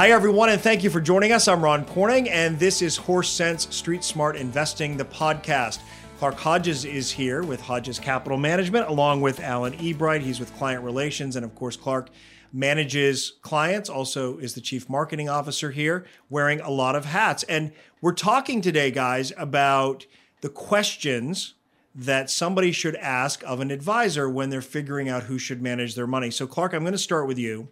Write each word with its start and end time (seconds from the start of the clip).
Hi, 0.00 0.12
everyone, 0.12 0.48
and 0.48 0.58
thank 0.58 0.82
you 0.82 0.88
for 0.88 0.98
joining 0.98 1.30
us. 1.30 1.46
I'm 1.46 1.62
Ron 1.62 1.84
Corning, 1.84 2.30
and 2.30 2.58
this 2.58 2.80
is 2.80 2.96
Horse 2.96 3.28
Sense 3.28 3.68
Street 3.76 4.02
Smart 4.02 4.34
Investing, 4.34 4.96
the 4.96 5.04
podcast. 5.04 5.80
Clark 6.18 6.36
Hodges 6.36 6.86
is 6.86 7.10
here 7.10 7.42
with 7.42 7.60
Hodges 7.60 7.98
Capital 7.98 8.38
Management, 8.38 8.88
along 8.88 9.20
with 9.20 9.40
Alan 9.40 9.74
Ebright. 9.74 10.22
He's 10.22 10.40
with 10.40 10.56
Client 10.56 10.82
Relations, 10.84 11.36
and 11.36 11.44
of 11.44 11.54
course, 11.54 11.76
Clark 11.76 12.08
manages 12.50 13.34
clients, 13.42 13.90
also 13.90 14.38
is 14.38 14.54
the 14.54 14.62
chief 14.62 14.88
marketing 14.88 15.28
officer 15.28 15.70
here, 15.70 16.06
wearing 16.30 16.62
a 16.62 16.70
lot 16.70 16.96
of 16.96 17.04
hats. 17.04 17.42
And 17.42 17.70
we're 18.00 18.14
talking 18.14 18.62
today, 18.62 18.90
guys, 18.90 19.34
about 19.36 20.06
the 20.40 20.48
questions 20.48 21.56
that 21.94 22.30
somebody 22.30 22.72
should 22.72 22.96
ask 22.96 23.42
of 23.42 23.60
an 23.60 23.70
advisor 23.70 24.30
when 24.30 24.48
they're 24.48 24.62
figuring 24.62 25.10
out 25.10 25.24
who 25.24 25.36
should 25.36 25.60
manage 25.60 25.94
their 25.94 26.06
money. 26.06 26.30
So, 26.30 26.46
Clark, 26.46 26.72
I'm 26.72 26.84
going 26.84 26.92
to 26.92 26.98
start 26.98 27.26
with 27.26 27.38
you. 27.38 27.68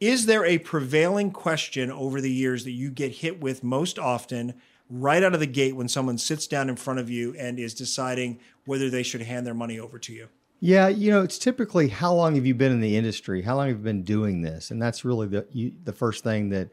Is 0.00 0.24
there 0.24 0.46
a 0.46 0.56
prevailing 0.56 1.30
question 1.30 1.90
over 1.90 2.22
the 2.22 2.32
years 2.32 2.64
that 2.64 2.70
you 2.70 2.90
get 2.90 3.16
hit 3.16 3.38
with 3.38 3.62
most 3.62 3.98
often 3.98 4.54
right 4.88 5.22
out 5.22 5.34
of 5.34 5.40
the 5.40 5.46
gate 5.46 5.76
when 5.76 5.88
someone 5.88 6.16
sits 6.16 6.46
down 6.46 6.70
in 6.70 6.76
front 6.76 7.00
of 7.00 7.10
you 7.10 7.34
and 7.38 7.58
is 7.58 7.74
deciding 7.74 8.40
whether 8.64 8.88
they 8.88 9.02
should 9.02 9.20
hand 9.20 9.46
their 9.46 9.52
money 9.52 9.78
over 9.78 9.98
to 9.98 10.12
you? 10.14 10.28
Yeah, 10.58 10.88
you 10.88 11.10
know, 11.10 11.22
it's 11.22 11.38
typically 11.38 11.88
how 11.88 12.14
long 12.14 12.34
have 12.34 12.46
you 12.46 12.54
been 12.54 12.72
in 12.72 12.80
the 12.80 12.96
industry? 12.96 13.42
How 13.42 13.56
long 13.56 13.68
have 13.68 13.76
you 13.76 13.84
been 13.84 14.02
doing 14.02 14.40
this? 14.40 14.70
And 14.70 14.80
that's 14.80 15.04
really 15.04 15.26
the 15.26 15.46
you, 15.52 15.72
the 15.84 15.92
first 15.92 16.24
thing 16.24 16.48
that 16.48 16.70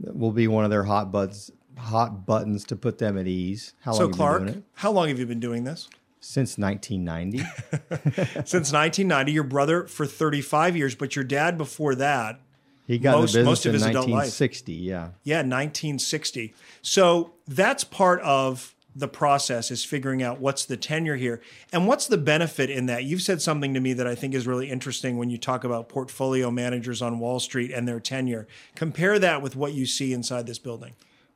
will 0.00 0.32
be 0.32 0.48
one 0.48 0.64
of 0.64 0.70
their 0.70 0.84
hot 0.84 1.12
buttons 1.12 1.50
hot 1.76 2.24
buttons 2.24 2.64
to 2.64 2.76
put 2.76 2.96
them 2.96 3.18
at 3.18 3.26
ease. 3.26 3.74
How 3.80 3.92
so, 3.92 4.08
Clark, 4.08 4.50
how 4.74 4.92
long 4.92 5.08
have 5.08 5.18
you 5.18 5.26
been 5.26 5.40
doing 5.40 5.64
this? 5.64 5.90
Since 6.20 6.56
1990. 6.56 7.38
Since 8.46 8.72
1990. 8.72 9.32
Your 9.32 9.44
brother 9.44 9.86
for 9.86 10.06
35 10.06 10.76
years, 10.76 10.94
but 10.94 11.16
your 11.16 11.24
dad 11.24 11.58
before 11.58 11.94
that 11.96 12.40
he 12.86 12.98
got 12.98 13.18
most, 13.18 13.34
in 13.34 13.44
most 13.44 13.64
of 13.64 13.72
his 13.72 13.82
1960, 13.82 14.72
yeah. 14.72 15.10
Yeah, 15.22 15.38
1960. 15.38 16.54
So 16.82 17.34
that's 17.46 17.84
part 17.84 18.20
of 18.22 18.74
the 18.94 19.08
process 19.08 19.70
is 19.70 19.84
figuring 19.84 20.22
out 20.22 20.40
what's 20.40 20.66
the 20.66 20.76
tenure 20.76 21.16
here 21.16 21.40
and 21.72 21.86
what's 21.86 22.06
the 22.06 22.18
benefit 22.18 22.68
in 22.68 22.86
that. 22.86 23.04
You've 23.04 23.22
said 23.22 23.40
something 23.40 23.72
to 23.72 23.80
me 23.80 23.94
that 23.94 24.06
I 24.06 24.14
think 24.14 24.34
is 24.34 24.46
really 24.46 24.68
interesting 24.68 25.16
when 25.16 25.30
you 25.30 25.38
talk 25.38 25.64
about 25.64 25.88
portfolio 25.88 26.50
managers 26.50 27.00
on 27.00 27.18
Wall 27.18 27.40
Street 27.40 27.70
and 27.70 27.88
their 27.88 28.00
tenure. 28.00 28.46
Compare 28.74 29.18
that 29.20 29.40
with 29.40 29.56
what 29.56 29.72
you 29.72 29.86
see 29.86 30.12
inside 30.12 30.46
this 30.46 30.58
building. 30.58 30.92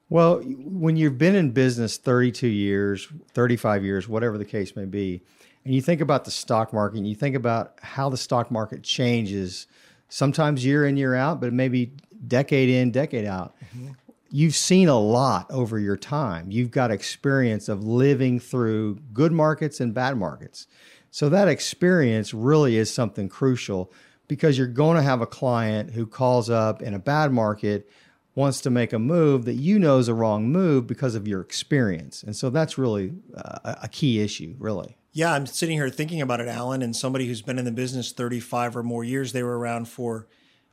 Well, 0.08 0.40
when 0.40 0.96
you've 0.96 1.18
been 1.18 1.34
in 1.34 1.50
business 1.52 1.96
32 1.96 2.46
years, 2.46 3.08
35 3.32 3.84
years, 3.84 4.08
whatever 4.08 4.36
the 4.36 4.44
case 4.44 4.76
may 4.76 4.84
be, 4.84 5.22
and 5.64 5.74
you 5.74 5.80
think 5.80 6.00
about 6.00 6.24
the 6.24 6.30
stock 6.30 6.72
market 6.72 6.98
and 6.98 7.08
you 7.08 7.16
think 7.16 7.34
about 7.34 7.78
how 7.80 8.08
the 8.10 8.16
stock 8.16 8.50
market 8.50 8.82
changes– 8.82 9.68
sometimes 10.08 10.64
year 10.64 10.86
in, 10.86 10.96
year 10.96 11.14
out, 11.14 11.40
but 11.40 11.52
maybe 11.52 11.92
decade 12.26 12.68
in, 12.68 12.90
decade 12.90 13.26
out. 13.26 13.54
Mm-hmm. 13.76 13.92
You've 14.30 14.54
seen 14.54 14.88
a 14.88 14.98
lot 14.98 15.50
over 15.50 15.78
your 15.78 15.96
time. 15.96 16.50
You've 16.50 16.70
got 16.70 16.90
experience 16.90 17.68
of 17.68 17.84
living 17.84 18.40
through 18.40 18.98
good 19.12 19.32
markets 19.32 19.80
and 19.80 19.94
bad 19.94 20.16
markets. 20.16 20.66
So 21.10 21.28
that 21.28 21.48
experience 21.48 22.34
really 22.34 22.76
is 22.76 22.92
something 22.92 23.28
crucial 23.28 23.92
because 24.28 24.58
you're 24.58 24.66
going 24.66 24.96
to 24.96 25.02
have 25.02 25.20
a 25.20 25.26
client 25.26 25.92
who 25.92 26.06
calls 26.06 26.50
up 26.50 26.82
in 26.82 26.92
a 26.92 26.98
bad 26.98 27.32
market 27.32 27.88
wants 28.34 28.60
to 28.60 28.70
make 28.70 28.92
a 28.92 28.98
move 28.98 29.46
that 29.46 29.54
you 29.54 29.78
know 29.78 29.98
is 29.98 30.08
a 30.08 30.14
wrong 30.14 30.50
move 30.50 30.86
because 30.86 31.14
of 31.14 31.26
your 31.26 31.40
experience. 31.40 32.22
And 32.22 32.36
so 32.36 32.50
that's 32.50 32.76
really 32.76 33.14
uh, 33.34 33.76
a 33.82 33.88
key 33.88 34.20
issue, 34.20 34.54
really. 34.58 34.96
Yeah, 35.16 35.32
I'm 35.32 35.46
sitting 35.46 35.78
here 35.78 35.88
thinking 35.88 36.20
about 36.20 36.42
it, 36.42 36.46
Alan, 36.46 36.82
and 36.82 36.94
somebody 36.94 37.26
who's 37.26 37.40
been 37.40 37.58
in 37.58 37.64
the 37.64 37.72
business 37.72 38.12
35 38.12 38.76
or 38.76 38.82
more 38.82 39.02
years. 39.02 39.32
They 39.32 39.42
were 39.42 39.58
around 39.58 39.88
for, 39.88 40.26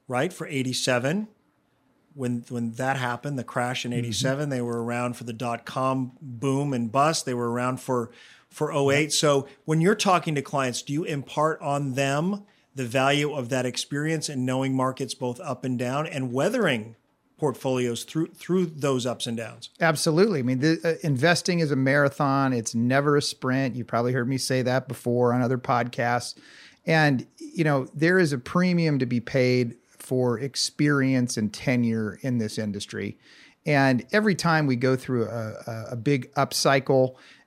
right, 0.10 0.34
for 0.34 0.46
87. 0.46 1.30
When 2.14 2.44
when 2.50 2.74
that 2.74 2.98
happened, 2.98 3.40
the 3.40 3.46
crash 3.46 3.86
in 3.86 3.94
87, 3.94 4.42
mm-hmm. 4.42 4.50
they 4.50 4.62
were 4.62 4.84
around 4.84 5.16
for 5.16 5.24
the 5.24 5.32
dot 5.32 5.66
com 5.66 6.18
boom 6.22 6.74
and 6.74 6.92
bust. 6.92 7.26
They 7.26 7.34
were 7.34 7.54
around 7.54 7.80
for 7.80 8.12
for 8.50 8.74
08. 8.74 9.14
So 9.14 9.48
when 9.64 9.80
you're 9.80 9.96
talking 9.96 10.36
to 10.36 10.42
clients, 10.42 10.82
do 10.82 10.92
you 10.92 11.06
impart 11.06 11.62
on 11.62 11.94
them 11.94 12.44
the 12.76 12.84
value 12.84 13.32
of 13.32 13.48
that 13.48 13.66
experience 13.66 14.28
and 14.28 14.46
knowing 14.46 14.76
markets 14.76 15.14
both 15.14 15.40
up 15.40 15.64
and 15.64 15.80
down 15.80 16.06
and 16.06 16.34
weathering 16.34 16.98
portfolios 17.44 18.06
through 18.06 18.28
through 18.28 18.66
those 18.66 19.06
ups 19.06 19.28
and 19.28 19.36
downs. 19.36 19.70
Absolutely. 19.82 20.40
I 20.40 20.44
mean, 20.44 20.60
the, 20.60 20.80
uh, 20.82 21.06
investing 21.06 21.60
is 21.60 21.72
a 21.72 21.76
marathon. 21.76 22.54
It's 22.54 22.74
never 22.74 23.18
a 23.18 23.22
sprint. 23.22 23.76
You 23.76 23.84
probably 23.84 24.14
heard 24.14 24.30
me 24.30 24.38
say 24.38 24.62
that 24.62 24.88
before 24.88 25.34
on 25.34 25.42
other 25.42 25.58
podcasts. 25.58 26.36
And 26.86 27.28
you 27.38 27.66
know, 27.66 27.90
there 27.94 28.18
is 28.18 28.32
a 28.32 28.38
premium 28.38 28.98
to 29.00 29.06
be 29.06 29.20
paid 29.20 29.76
for 29.90 30.40
experience 30.40 31.36
and 31.36 31.54
tenure 31.54 32.18
in 32.22 32.38
this 32.38 32.58
industry. 32.58 33.18
And 33.66 34.06
every 34.14 34.36
time 34.36 34.66
we 34.66 34.78
go 34.78 34.96
through 34.96 35.26
a, 35.26 35.54
a, 35.68 35.86
a 35.92 35.96
big 35.98 36.32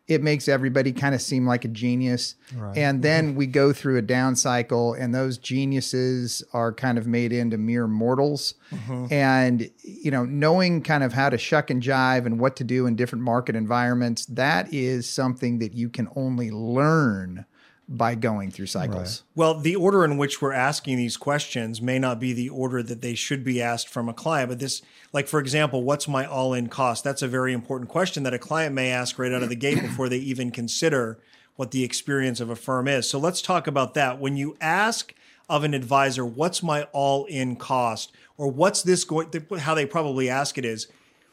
it 0.09 0.23
makes 0.23 0.49
everybody 0.49 0.93
kind 0.93 1.15
of 1.15 1.21
seem 1.21 1.47
like 1.47 1.65
a 1.65 1.69
genius. 1.69 2.37
Right. 2.55 2.79
And 2.79 3.03
then 3.03 3.35
we 3.35 3.47
go 3.47 3.73
through 3.73 3.97
a 3.97 4.03
down 4.03 4.37
cycle, 4.37 4.95
and 4.95 5.15
those 5.15 5.37
geniuses 5.37 6.45
are 6.53 6.73
kind 6.73 6.97
of 6.97 7.07
made 7.07 7.33
into 7.33 7.59
mere 7.59 7.89
mortals. 7.89 8.55
Mm-hmm. 8.71 9.13
And, 9.13 9.71
you 9.83 10.13
know, 10.13 10.25
knowing 10.25 10.83
kind 10.83 11.03
of 11.03 11.13
how 11.13 11.29
to 11.29 11.39
shuck 11.39 11.71
and 11.71 11.83
jive 11.83 12.25
and 12.25 12.39
what 12.39 12.55
to 12.57 12.65
do 12.65 12.87
in 12.87 12.95
different 12.95 13.25
market 13.25 13.57
environments, 13.57 14.27
that 14.27 14.73
is 14.73 15.09
something 15.09 15.59
that 15.59 15.75
you 15.75 15.89
can 15.89 16.09
only 16.15 16.51
learn 16.53 17.45
by 17.89 18.17
going 18.17 18.51
through 18.51 18.67
cycles. 18.67 19.23
Right. 19.23 19.37
Well, 19.37 19.61
the 19.61 19.77
order 19.77 20.05
in 20.05 20.17
which 20.17 20.43
we're 20.43 20.53
asking 20.53 20.97
these 20.97 21.17
questions 21.17 21.81
may 21.81 21.99
not 21.99 22.19
be 22.19 22.33
the 22.33 22.49
order 22.49 22.83
that 22.83 23.01
they 23.01 23.15
should 23.15 23.45
be 23.45 23.63
asked 23.63 23.89
from 23.89 24.09
a 24.09 24.13
client, 24.13 24.49
but 24.49 24.59
this, 24.59 24.83
like, 25.13 25.29
for 25.29 25.39
example, 25.39 25.85
what's 25.85 26.09
my 26.09 26.27
all 26.27 26.53
in 26.53 26.69
cost? 26.69 27.05
That's 27.05 27.23
a 27.23 27.29
very 27.29 27.53
important 27.53 27.89
question 27.89 28.25
that 28.25 28.35
a 28.35 28.41
client 28.41 28.75
may 28.75 28.91
ask 28.91 29.19
right 29.19 29.33
out 29.33 29.45
of 29.45 29.51
the 29.51 29.57
gate 29.57 29.81
before 29.81 30.09
they 30.09 30.19
even 30.19 30.51
consider 30.51 31.21
what 31.55 31.71
the 31.71 31.85
experience 31.85 32.41
of 32.41 32.51
a 32.51 32.57
firm 32.57 32.89
is. 32.89 33.09
So 33.09 33.19
let's 33.19 33.41
talk 33.41 33.67
about 33.69 33.95
that. 33.95 34.19
When 34.19 34.37
you 34.37 34.57
ask 34.61 35.15
of 35.49 35.63
an 35.63 35.73
advisor, 35.73 36.27
what's 36.27 36.63
my 36.63 36.85
all 36.93 37.25
in 37.27 37.55
cost? 37.55 38.13
Or 38.37 38.49
what's 38.49 38.83
this 38.83 39.05
going, 39.05 39.31
how 39.59 39.75
they 39.75 39.87
probably 39.87 40.29
ask 40.29 40.59
it 40.59 40.65
is, 40.65 40.89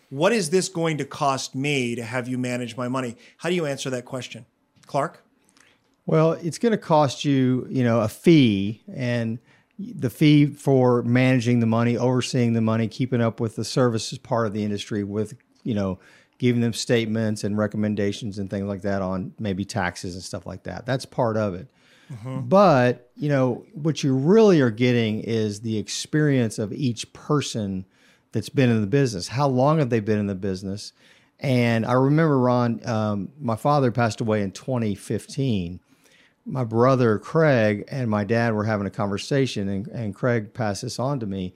what 0.09 0.31
is 0.31 0.51
this 0.51 0.69
going 0.69 0.99
to 0.99 1.05
cost 1.05 1.55
me 1.55 1.95
to 1.95 2.03
have 2.03 2.27
you 2.27 2.37
manage 2.37 2.77
my 2.77 2.87
money? 2.87 3.17
How 3.37 3.49
do 3.49 3.55
you 3.55 3.65
answer 3.65 3.89
that 3.89 4.05
question? 4.05 4.45
Clark? 4.85 5.22
Well, 6.05 6.33
it's 6.33 6.57
going 6.57 6.71
to 6.71 6.77
cost 6.77 7.23
you, 7.23 7.65
you 7.69 7.83
know, 7.83 8.01
a 8.01 8.07
fee 8.07 8.83
and 8.93 9.39
the 9.79 10.09
fee 10.09 10.47
for 10.47 11.01
managing 11.03 11.59
the 11.59 11.65
money, 11.65 11.97
overseeing 11.97 12.53
the 12.53 12.61
money, 12.61 12.87
keeping 12.87 13.21
up 13.21 13.39
with 13.39 13.55
the 13.55 13.63
services 13.63 14.17
part 14.17 14.47
of 14.47 14.53
the 14.53 14.63
industry 14.63 15.03
with, 15.03 15.35
you 15.63 15.73
know, 15.73 15.99
giving 16.39 16.61
them 16.61 16.73
statements 16.73 17.43
and 17.43 17.57
recommendations 17.57 18.37
and 18.37 18.49
things 18.49 18.65
like 18.65 18.81
that 18.81 19.01
on 19.01 19.33
maybe 19.39 19.63
taxes 19.63 20.13
and 20.13 20.23
stuff 20.23 20.45
like 20.45 20.63
that. 20.63 20.85
That's 20.85 21.05
part 21.05 21.37
of 21.37 21.53
it. 21.53 21.67
Mm-hmm. 22.11 22.41
But, 22.41 23.09
you 23.15 23.29
know, 23.29 23.65
what 23.73 24.03
you 24.03 24.13
really 24.13 24.59
are 24.59 24.69
getting 24.69 25.21
is 25.21 25.61
the 25.61 25.77
experience 25.77 26.59
of 26.59 26.73
each 26.73 27.11
person 27.13 27.85
that's 28.33 28.49
been 28.49 28.69
in 28.69 28.81
the 28.81 28.87
business. 28.87 29.29
How 29.29 29.47
long 29.47 29.79
have 29.79 29.89
they 29.89 30.01
been 30.01 30.19
in 30.19 30.27
the 30.27 30.35
business? 30.35 30.91
And 31.39 31.85
I 31.85 31.93
remember, 31.93 32.37
Ron, 32.37 32.85
um, 32.87 33.29
my 33.39 33.55
father 33.55 33.91
passed 33.91 34.21
away 34.21 34.41
in 34.41 34.51
2015 34.51 35.79
my 36.45 36.63
brother 36.63 37.19
Craig 37.19 37.85
and 37.87 38.09
my 38.09 38.23
dad 38.23 38.53
were 38.53 38.65
having 38.65 38.87
a 38.87 38.91
conversation, 38.91 39.69
and, 39.69 39.87
and 39.87 40.15
Craig 40.15 40.53
passed 40.53 40.81
this 40.81 40.99
on 40.99 41.19
to 41.19 41.25
me. 41.25 41.53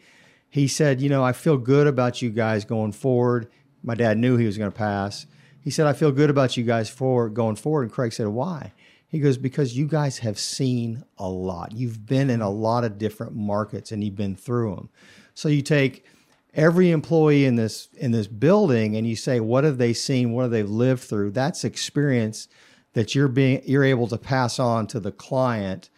He 0.50 0.68
said, 0.68 1.02
You 1.02 1.09
know, 1.09 1.24
I 1.24 1.34
feel 1.34 1.57
good 1.57 1.88
about 1.88 2.22
you 2.22 2.30
guys 2.30 2.66
going 2.66 2.94
forward. 2.94 3.50
My 3.84 3.95
dad 3.95 4.18
knew 4.18 4.38
he 4.38 4.45
was 4.45 4.57
going 4.57 4.72
to 4.72 4.78
pass. 4.78 5.28
He 5.62 5.69
said, 5.69 5.88
I 5.88 5.94
feel 5.94 6.12
good 6.12 6.30
about 6.30 6.56
you 6.56 6.63
guys 6.63 6.89
for 6.89 7.30
going 7.30 7.57
forward. 7.57 7.84
And 7.84 7.92
Craig 7.92 8.13
said, 8.13 8.28
Why? 8.28 8.74
He 9.07 9.19
goes, 9.19 9.38
Because 9.38 9.78
you 9.78 9.88
guys 9.88 10.19
have 10.19 10.39
seen 10.39 11.04
a 11.18 11.30
lot. 11.30 11.74
You've 11.74 12.06
been 12.06 12.30
in 12.30 12.42
a 12.42 12.50
lot 12.50 12.86
of 12.86 12.98
different 12.98 13.36
markets 13.36 13.92
and 13.92 14.04
you've 14.04 14.16
been 14.16 14.36
through 14.36 14.75
them. 14.75 14.90
So 15.33 15.50
you 15.50 15.62
take 15.62 16.06
every 16.54 16.92
employee 16.92 17.45
in 17.45 17.56
this 17.56 17.90
in 17.94 18.12
this 18.12 18.28
building 18.28 18.95
and 18.95 19.06
you 19.06 19.18
say, 19.18 19.42
What 19.42 19.66
have 19.66 19.78
they 19.78 19.94
seen? 19.94 20.31
What 20.31 20.44
have 20.44 20.51
they 20.51 20.63
lived 20.63 21.04
through? 21.04 21.31
That's 21.31 21.66
experience 21.66 22.48
that 22.97 23.13
you're 23.13 23.27
being 23.27 23.61
you're 23.63 23.83
able 23.83 24.07
to 24.07 24.17
pass 24.17 24.57
on 24.57 24.88
to 24.88 24.99
the 24.99 25.11
client. 25.11 25.91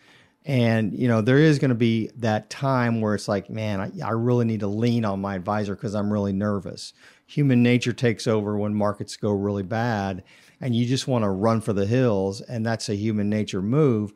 And 0.44 0.94
you 0.94 1.08
know 1.08 1.22
there 1.22 1.38
is 1.38 1.58
going 1.58 1.70
to 1.70 1.76
be 1.76 2.12
that 2.18 2.50
time 2.50 3.00
where 3.00 3.16
it's 3.16 3.30
like 3.30 3.50
man 3.50 3.80
I, 3.80 3.92
I 4.06 4.12
really 4.12 4.44
need 4.44 4.60
to 4.60 4.68
lean 4.68 5.06
on 5.06 5.22
my 5.22 5.36
advisor 5.36 5.76
because 5.76 5.96
i'm 5.96 6.12
really 6.12 6.34
nervous. 6.34 6.92
Human 7.26 7.64
nature 7.64 7.94
takes 7.94 8.28
over 8.28 8.58
when 8.58 8.76
markets 8.76 9.16
go 9.16 9.32
really 9.32 9.64
bad 9.64 10.24
and 10.60 10.76
you 10.76 10.86
just 10.86 11.08
want 11.08 11.24
to 11.24 11.30
run 11.30 11.62
for 11.62 11.72
the 11.72 11.86
hills 11.86 12.42
and 12.42 12.66
that's 12.66 12.90
a 12.90 12.96
human 12.96 13.30
nature 13.30 13.62
move. 13.62 14.12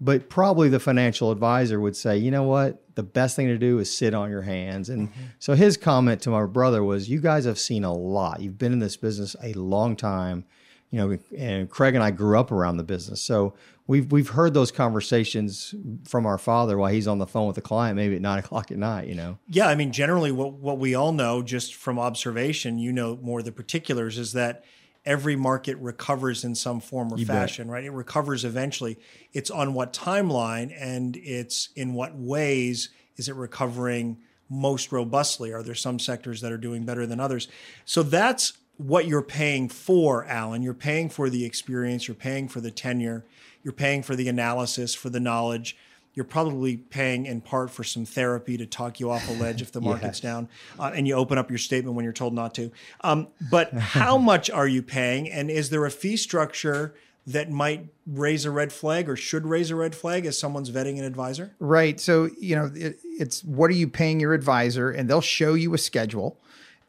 But 0.00 0.30
probably 0.30 0.68
the 0.68 0.78
financial 0.78 1.32
advisor 1.32 1.80
would 1.80 1.96
say 1.96 2.18
you 2.18 2.30
know 2.30 2.44
what? 2.44 2.84
The 2.94 3.02
best 3.02 3.34
thing 3.34 3.48
to 3.48 3.58
do 3.58 3.80
is 3.80 3.96
sit 3.96 4.14
on 4.14 4.30
your 4.30 4.42
hands. 4.42 4.88
And 4.90 5.08
mm-hmm. 5.08 5.22
so 5.40 5.54
his 5.54 5.76
comment 5.76 6.22
to 6.22 6.30
my 6.30 6.46
brother 6.46 6.84
was 6.84 7.10
you 7.10 7.20
guys 7.20 7.46
have 7.46 7.58
seen 7.58 7.82
a 7.82 7.92
lot. 7.92 8.40
You've 8.40 8.58
been 8.58 8.72
in 8.72 8.78
this 8.78 8.96
business 8.96 9.34
a 9.42 9.54
long 9.54 9.96
time 9.96 10.44
you 10.90 10.98
know, 10.98 11.18
and 11.36 11.68
Craig 11.68 11.94
and 11.94 12.02
I 12.02 12.10
grew 12.10 12.38
up 12.38 12.50
around 12.50 12.76
the 12.78 12.84
business, 12.84 13.20
so 13.20 13.54
we've 13.86 14.10
we've 14.10 14.28
heard 14.30 14.54
those 14.54 14.70
conversations 14.70 15.74
from 16.04 16.26
our 16.26 16.38
father 16.38 16.78
while 16.78 16.92
he's 16.92 17.06
on 17.06 17.18
the 17.18 17.26
phone 17.26 17.46
with 17.46 17.58
a 17.58 17.62
client, 17.62 17.96
maybe 17.96 18.16
at 18.16 18.22
nine 18.22 18.38
o'clock 18.44 18.70
at 18.70 18.78
night. 18.78 19.08
You 19.08 19.14
know. 19.14 19.38
Yeah, 19.48 19.68
I 19.68 19.74
mean, 19.74 19.92
generally, 19.92 20.32
what 20.32 20.54
what 20.54 20.78
we 20.78 20.94
all 20.94 21.12
know 21.12 21.42
just 21.42 21.74
from 21.74 21.98
observation, 21.98 22.78
you 22.78 22.92
know 22.92 23.18
more 23.20 23.42
the 23.42 23.52
particulars, 23.52 24.18
is 24.18 24.32
that 24.32 24.64
every 25.04 25.36
market 25.36 25.76
recovers 25.78 26.44
in 26.44 26.54
some 26.54 26.80
form 26.80 27.12
or 27.12 27.18
You 27.18 27.26
bet. 27.26 27.36
fashion, 27.36 27.70
right? 27.70 27.84
It 27.84 27.92
recovers 27.92 28.44
eventually. 28.44 28.98
It's 29.32 29.50
on 29.50 29.72
what 29.72 29.92
timeline 29.92 30.74
and 30.78 31.16
it's 31.16 31.70
in 31.76 31.94
what 31.94 32.14
ways 32.16 32.90
is 33.16 33.28
it 33.28 33.34
recovering 33.34 34.18
most 34.50 34.92
robustly? 34.92 35.52
Are 35.52 35.62
there 35.62 35.74
some 35.74 35.98
sectors 35.98 36.40
that 36.40 36.52
are 36.52 36.58
doing 36.58 36.84
better 36.84 37.06
than 37.06 37.20
others? 37.20 37.48
So 37.84 38.02
that's 38.02 38.54
what 38.78 39.06
you're 39.06 39.22
paying 39.22 39.68
for, 39.68 40.24
Alan. 40.24 40.62
You're 40.62 40.72
paying 40.74 41.08
for 41.10 41.28
the 41.28 41.44
experience, 41.44 42.08
you're 42.08 42.14
paying 42.14 42.48
for 42.48 42.60
the 42.60 42.70
tenure, 42.70 43.24
you're 43.62 43.72
paying 43.72 44.02
for 44.02 44.16
the 44.16 44.28
analysis, 44.28 44.94
for 44.94 45.10
the 45.10 45.20
knowledge. 45.20 45.76
You're 46.14 46.24
probably 46.24 46.78
paying 46.78 47.26
in 47.26 47.40
part 47.42 47.70
for 47.70 47.84
some 47.84 48.04
therapy 48.04 48.56
to 48.56 48.66
talk 48.66 48.98
you 48.98 49.08
off 49.10 49.28
a 49.28 49.32
ledge 49.32 49.62
if 49.62 49.70
the 49.70 49.80
market's 49.90 50.18
Yes. 50.18 50.20
down, 50.20 50.48
uh, 50.78 50.90
and 50.94 51.06
you 51.06 51.14
open 51.14 51.38
up 51.38 51.48
your 51.50 51.58
statement 51.58 51.94
when 51.94 52.02
you're 52.04 52.12
told 52.12 52.34
not 52.34 52.54
to. 52.54 52.72
Um, 53.02 53.28
but 53.50 53.72
how 53.74 54.16
much 54.32 54.50
are 54.50 54.66
you 54.66 54.82
paying, 54.82 55.30
and 55.30 55.50
is 55.50 55.70
there 55.70 55.84
a 55.84 55.90
fee 55.90 56.16
structure 56.16 56.94
that 57.26 57.50
might 57.50 57.86
raise 58.06 58.44
a 58.46 58.50
red 58.50 58.72
flag 58.72 59.06
or 59.08 59.14
should 59.14 59.44
raise 59.46 59.70
a 59.70 59.76
red 59.76 59.94
flag 59.94 60.24
as 60.24 60.36
someone's 60.38 60.70
vetting 60.70 60.98
an 60.98 61.04
advisor? 61.04 61.54
Right. 61.60 62.00
So, 62.00 62.30
you 62.40 62.56
know, 62.56 62.70
it, 62.74 62.98
it's 63.04 63.44
what 63.44 63.70
are 63.70 63.74
you 63.74 63.86
paying 63.86 64.18
your 64.18 64.32
advisor? 64.32 64.90
And 64.90 65.10
they'll 65.10 65.20
show 65.20 65.52
you 65.52 65.74
a 65.74 65.78
schedule. 65.78 66.40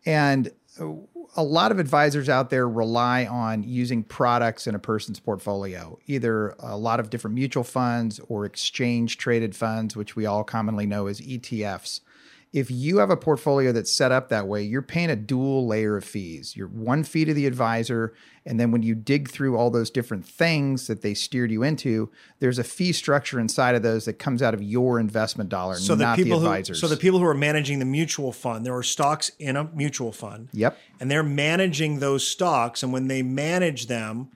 And 0.05 0.49
uh, 0.79 0.85
a 1.35 1.43
lot 1.43 1.71
of 1.71 1.79
advisors 1.79 2.27
out 2.27 2.49
there 2.49 2.67
rely 2.67 3.25
on 3.25 3.63
using 3.63 4.03
products 4.03 4.67
in 4.67 4.75
a 4.75 4.79
person's 4.79 5.19
portfolio, 5.19 5.97
either 6.07 6.55
a 6.59 6.77
lot 6.77 6.99
of 6.99 7.09
different 7.09 7.35
mutual 7.35 7.63
funds 7.63 8.19
or 8.27 8.45
exchange 8.45 9.17
traded 9.17 9.55
funds, 9.55 9.95
which 9.95 10.15
we 10.15 10.25
all 10.25 10.43
commonly 10.43 10.85
know 10.85 11.07
as 11.07 11.21
ETFs. 11.21 12.01
If 12.51 12.71
you 12.71 12.97
have 12.97 13.11
a 13.11 13.17
portfolio 13.17 13.71
that's 13.71 13.91
set 13.91 14.11
up 14.11 14.29
that 14.29 14.47
way, 14.47 14.63
you're 14.63 14.81
paying 14.81 15.11
a 15.11 15.15
dual 15.15 15.67
layer 15.67 15.95
of 15.97 16.03
fees. 16.03 16.57
You're 16.57 16.67
one 16.67 17.03
fee 17.03 17.23
to 17.25 17.33
the 17.33 17.45
advisor, 17.45 18.15
and 18.43 18.59
then 18.59 18.71
when 18.71 18.81
you 18.81 18.95
dig 18.95 19.29
through 19.29 19.55
all 19.55 19.69
those 19.69 19.91
different 19.91 20.25
things 20.25 20.87
that 20.87 21.03
they 21.03 21.13
steered 21.13 21.51
you 21.51 21.61
into, 21.61 22.09
there's 22.39 22.57
a 22.57 22.63
fee 22.63 22.91
structure 22.91 23.39
inside 23.39 23.75
of 23.75 23.83
those 23.83 24.05
that 24.05 24.13
comes 24.13 24.41
out 24.41 24.55
of 24.55 24.63
your 24.63 24.99
investment 24.99 25.49
dollar, 25.49 25.75
So 25.75 25.93
the 25.93 26.05
not 26.05 26.15
people 26.15 26.39
the 26.39 26.49
who 26.49 26.73
so 26.73 26.87
the 26.87 26.97
people 26.97 27.19
who 27.19 27.25
are 27.25 27.35
managing 27.35 27.77
the 27.77 27.85
mutual 27.85 28.31
fund, 28.31 28.65
there 28.65 28.75
are 28.75 28.83
stocks 28.83 29.29
in 29.37 29.55
a 29.55 29.65
mutual 29.65 30.11
fund. 30.11 30.49
Yep. 30.51 30.75
And 30.99 31.11
they're 31.11 31.21
managing 31.21 31.99
those 31.99 32.25
stocks, 32.25 32.81
and 32.81 32.91
when 32.91 33.07
they 33.07 33.21
manage 33.21 33.85
them, 33.85 34.31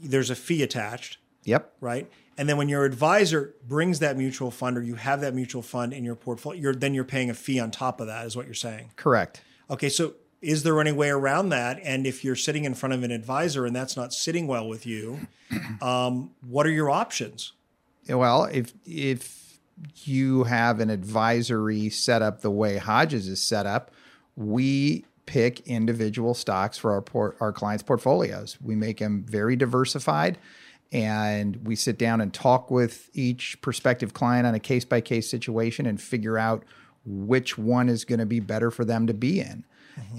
there's 0.00 0.30
a 0.30 0.34
fee 0.34 0.62
attached. 0.62 1.18
Yep. 1.44 1.72
right? 1.80 2.10
And 2.38 2.48
then 2.48 2.56
when 2.56 2.68
your 2.68 2.84
advisor 2.84 3.54
brings 3.66 3.98
that 3.98 4.16
mutual 4.16 4.52
fund 4.52 4.78
or 4.78 4.82
you 4.82 4.94
have 4.94 5.20
that 5.22 5.34
mutual 5.34 5.60
fund 5.60 5.92
in 5.92 6.04
your 6.04 6.14
portfolio, 6.14 6.60
you're, 6.60 6.74
then 6.74 6.94
you're 6.94 7.04
paying 7.04 7.28
a 7.28 7.34
fee 7.34 7.58
on 7.58 7.72
top 7.72 8.00
of 8.00 8.06
that, 8.06 8.24
is 8.24 8.36
what 8.36 8.46
you're 8.46 8.54
saying. 8.54 8.92
Correct. 8.94 9.42
Okay, 9.68 9.88
so 9.88 10.14
is 10.40 10.62
there 10.62 10.80
any 10.80 10.92
way 10.92 11.10
around 11.10 11.48
that? 11.48 11.80
And 11.82 12.06
if 12.06 12.24
you're 12.24 12.36
sitting 12.36 12.64
in 12.64 12.74
front 12.74 12.92
of 12.92 13.02
an 13.02 13.10
advisor 13.10 13.66
and 13.66 13.74
that's 13.74 13.96
not 13.96 14.12
sitting 14.12 14.46
well 14.46 14.68
with 14.68 14.86
you, 14.86 15.26
um, 15.82 16.30
what 16.46 16.64
are 16.64 16.70
your 16.70 16.90
options? 16.90 17.52
Well, 18.08 18.44
if 18.44 18.72
if 18.86 19.60
you 20.04 20.44
have 20.44 20.80
an 20.80 20.90
advisory 20.90 21.90
set 21.90 22.22
up 22.22 22.40
the 22.40 22.50
way 22.50 22.78
Hodges 22.78 23.28
is 23.28 23.42
set 23.42 23.66
up, 23.66 23.90
we 24.36 25.04
pick 25.26 25.60
individual 25.66 26.34
stocks 26.34 26.78
for 26.78 26.92
our 26.92 27.02
port, 27.02 27.36
our 27.40 27.52
clients' 27.52 27.82
portfolios. 27.82 28.56
We 28.62 28.74
make 28.74 28.98
them 28.98 29.24
very 29.28 29.56
diversified, 29.56 30.38
and 30.90 31.66
we 31.66 31.76
sit 31.76 31.98
down 31.98 32.20
and 32.20 32.32
talk 32.32 32.70
with 32.70 33.10
each 33.12 33.60
prospective 33.60 34.14
client 34.14 34.46
on 34.46 34.54
a 34.54 34.60
case 34.60 34.84
by 34.84 35.00
case 35.00 35.30
situation 35.30 35.86
and 35.86 36.00
figure 36.00 36.38
out 36.38 36.64
which 37.04 37.58
one 37.58 37.88
is 37.88 38.04
going 38.04 38.18
to 38.18 38.26
be 38.26 38.40
better 38.40 38.70
for 38.70 38.84
them 38.84 39.06
to 39.06 39.14
be 39.14 39.40
in. 39.40 39.64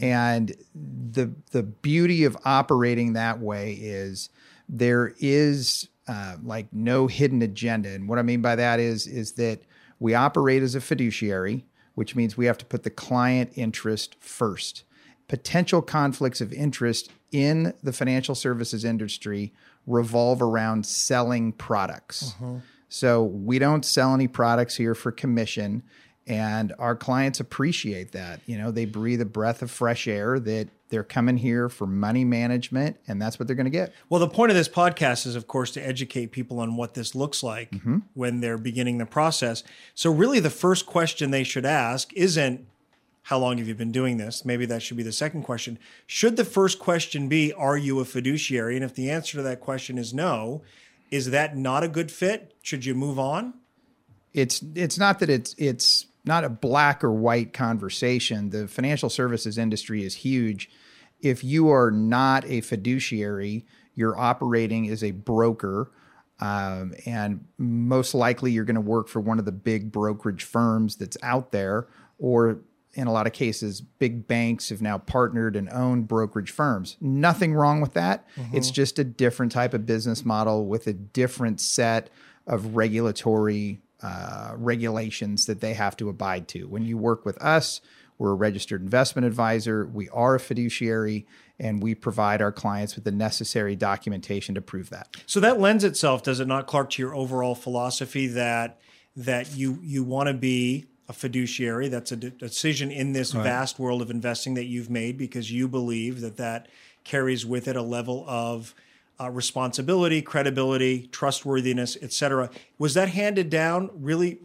And 0.02 0.56
the 0.74 1.32
the 1.52 1.64
beauty 1.64 2.24
of 2.26 2.38
operating 2.44 3.14
that 3.14 3.40
way 3.40 3.74
is 3.74 4.30
there 4.68 5.14
is 5.20 5.88
uh, 6.08 6.36
like 6.44 6.68
no 6.74 7.08
hidden 7.08 7.42
agenda. 7.42 7.90
And 7.90 8.08
what 8.10 8.20
I 8.20 8.24
mean 8.24 8.42
by 8.42 8.56
that 8.56 8.80
is 8.80 9.08
is 9.08 9.34
that 9.34 9.62
we 10.00 10.14
operate 10.14 10.64
as 10.64 10.76
a 10.76 10.82
fiduciary, 10.82 11.66
which 11.96 12.16
means 12.16 12.38
we 12.38 12.46
have 12.46 12.58
to 12.60 12.66
put 12.66 12.84
the 12.84 12.90
client 12.90 13.52
interest 13.56 14.16
first. 14.20 14.84
Potential 15.28 15.82
conflicts 15.82 16.42
of 16.42 16.52
interest 16.52 17.12
in 17.32 17.74
the 17.84 17.94
financial 17.94 18.36
services 18.36 18.84
industry 18.84 19.54
revolve 19.90 20.42
around 20.42 20.86
selling 20.86 21.52
products. 21.52 22.36
Mm-hmm. 22.36 22.58
So 22.88 23.24
we 23.24 23.60
don't 23.60 23.84
sell 23.84 24.14
any 24.14 24.28
products 24.28 24.76
here 24.76 24.96
for 24.96 25.12
commission 25.12 25.84
and 26.30 26.74
our 26.78 26.96
clients 26.96 27.40
appreciate 27.40 28.12
that. 28.12 28.40
You 28.46 28.58
know, 28.58 28.72
they 28.72 28.86
breathe 28.86 29.20
a 29.20 29.26
breath 29.26 29.62
of 29.64 29.72
fresh 29.72 30.08
air 30.08 30.40
that 30.40 30.70
they're 30.90 31.04
coming 31.04 31.38
here 31.38 31.70
for 31.70 31.88
money 31.88 32.24
management 32.24 32.98
and 33.08 33.22
that's 33.22 33.40
what 33.40 33.48
they're 33.48 33.56
going 33.56 33.66
to 33.66 33.72
get. 33.72 33.94
Well, 34.10 34.20
the 34.20 34.30
point 34.30 34.52
of 34.52 34.56
this 34.56 34.70
podcast 34.70 35.26
is, 35.26 35.36
of 35.36 35.48
course, 35.48 35.72
to 35.72 35.86
educate 35.86 36.32
people 36.32 36.60
on 36.60 36.76
what 36.76 36.94
this 36.94 37.16
looks 37.16 37.42
like 37.42 37.72
mm-hmm. 37.72 38.00
when 38.14 38.42
they're 38.42 38.60
beginning 38.60 39.00
the 39.00 39.08
process. 39.08 39.64
So, 39.96 40.12
really, 40.12 40.40
the 40.40 40.50
first 40.52 40.86
question 40.86 41.32
they 41.32 41.44
should 41.44 41.66
ask 41.66 42.14
isn't, 42.14 42.68
How 43.24 43.38
long 43.38 43.58
have 43.58 43.68
you 43.68 43.76
been 43.76 43.92
doing 43.92 44.18
this? 44.18 44.44
Maybe 44.44 44.66
that 44.66 44.82
should 44.82 44.98
be 44.98 45.04
the 45.04 45.12
second 45.12 45.44
question. 45.44 45.78
Should 46.08 46.36
the 46.36 46.46
first 46.46 46.80
question 46.80 47.28
be, 47.28 47.54
Are 47.54 47.78
you 47.78 48.00
a 48.00 48.06
fiduciary? 48.06 48.76
And 48.76 48.84
if 48.84 48.96
the 48.96 49.10
answer 49.10 49.38
to 49.38 49.44
that 49.44 49.60
question 49.60 49.98
is 49.98 50.14
no, 50.14 50.64
is 51.12 51.32
that 51.32 51.56
not 51.56 51.84
a 51.84 51.88
good 51.88 52.12
fit? 52.12 52.56
Should 52.62 52.86
you 52.86 52.96
move 52.96 53.20
on? 53.20 53.54
it's 54.34 54.64
it's 54.76 54.98
not 54.98 55.20
that 55.20 55.30
it's 55.30 55.56
it's 55.58 56.08
not 56.26 56.44
a 56.44 56.50
black 56.50 57.04
or 57.04 57.12
white 57.12 57.54
conversation. 57.54 58.50
The 58.50 58.68
financial 58.68 59.10
services 59.10 59.58
industry 59.58 60.04
is 60.04 60.16
huge. 60.16 60.70
If 61.22 61.44
you 61.44 61.70
are 61.70 61.92
not 61.92 62.46
a 62.46 62.62
fiduciary, 62.62 63.66
you're 63.96 64.18
operating 64.18 64.90
as 64.90 65.04
a 65.04 65.12
broker, 65.12 65.92
um, 66.40 66.94
and 67.06 67.46
most 67.58 68.14
likely 68.14 68.52
you're 68.52 68.66
going 68.66 68.76
to 68.76 68.82
work 68.82 69.08
for 69.08 69.20
one 69.20 69.40
of 69.40 69.46
the 69.46 69.52
big 69.52 69.92
brokerage 69.92 70.44
firms 70.44 70.96
that's 70.96 71.18
out 71.24 71.52
there, 71.52 71.88
or 72.18 72.60
in 72.94 73.08
a 73.08 73.12
lot 73.12 73.28
of 73.28 73.34
cases, 73.34 73.82
big 73.82 74.28
banks 74.28 74.70
have 74.70 74.82
now 74.82 74.98
partnered 74.98 75.56
and 75.56 75.70
owned 75.70 76.08
brokerage 76.08 76.52
firms. 76.52 76.98
Nothing 77.00 77.54
wrong 77.54 77.82
with 77.82 77.94
that. 77.94 78.28
It's 78.52 78.72
just 78.72 78.98
a 78.98 79.04
different 79.04 79.52
type 79.52 79.74
of 79.74 79.86
business 79.86 80.26
model 80.26 80.66
with 80.66 80.88
a 80.88 80.94
different 80.94 81.62
set 81.62 82.10
of 82.48 82.76
regulatory 82.76 83.82
uh, 84.02 84.54
regulations 84.56 85.46
that 85.46 85.62
they 85.62 85.74
have 85.74 85.96
to 85.98 86.10
abide 86.10 86.48
to. 86.48 86.64
When 86.68 86.84
you 86.84 86.98
work 86.98 87.26
with 87.26 87.38
us, 87.42 87.82
we're 88.18 88.32
a 88.32 88.36
registered 88.36 88.82
investment 88.82 89.26
advisor. 89.26 89.86
We 89.86 90.10
are 90.10 90.36
a 90.36 90.40
fiduciary, 90.40 91.26
and 91.60 91.82
we 91.82 91.96
provide 91.96 92.42
our 92.42 92.52
clients 92.52 92.96
with 92.96 93.06
the 93.06 93.12
necessary 93.12 93.76
documentation 93.76 94.56
to 94.56 94.62
prove 94.62 94.90
that. 94.90 95.16
So 95.26 95.40
that 95.40 95.60
lends 95.60 95.84
itself, 95.84 96.24
does 96.24 96.40
it 96.40 96.48
not, 96.48 96.68
Clark, 96.68 96.90
to 96.92 97.02
your 97.02 97.16
overall 97.16 97.56
philosophy 97.56 98.28
that 98.28 98.80
that 99.16 99.56
you 99.56 99.80
you 99.82 100.04
want 100.04 100.28
to 100.28 100.34
be 100.34 100.86
a 101.10 101.14
fiduciary? 101.14 101.90
That's 101.90 102.14
a 102.14 102.16
de- 102.16 102.30
decision 102.30 102.92
in 102.92 103.12
this 103.12 103.32
vast 103.32 103.80
world 103.80 104.02
of 104.02 104.10
investing 104.10 104.54
that 104.54 104.66
you've 104.66 104.90
made 104.90 105.18
because 105.18 105.52
you 105.52 105.68
believe 105.68 106.22
that 106.22 106.38
that 106.38 106.68
carries 107.04 107.46
with 107.46 107.68
it 107.68 107.76
a 107.76 107.82
level 107.82 108.24
of 108.28 108.74
uh, 109.20 109.30
responsibility, 109.30 110.22
credibility, 110.22 111.08
trustworthiness, 111.12 111.98
et 112.02 112.14
cetera. 112.14 112.50
Was 112.78 112.94
that 112.94 113.10
handed 113.10 113.50
down 113.50 113.90
really 113.94 114.38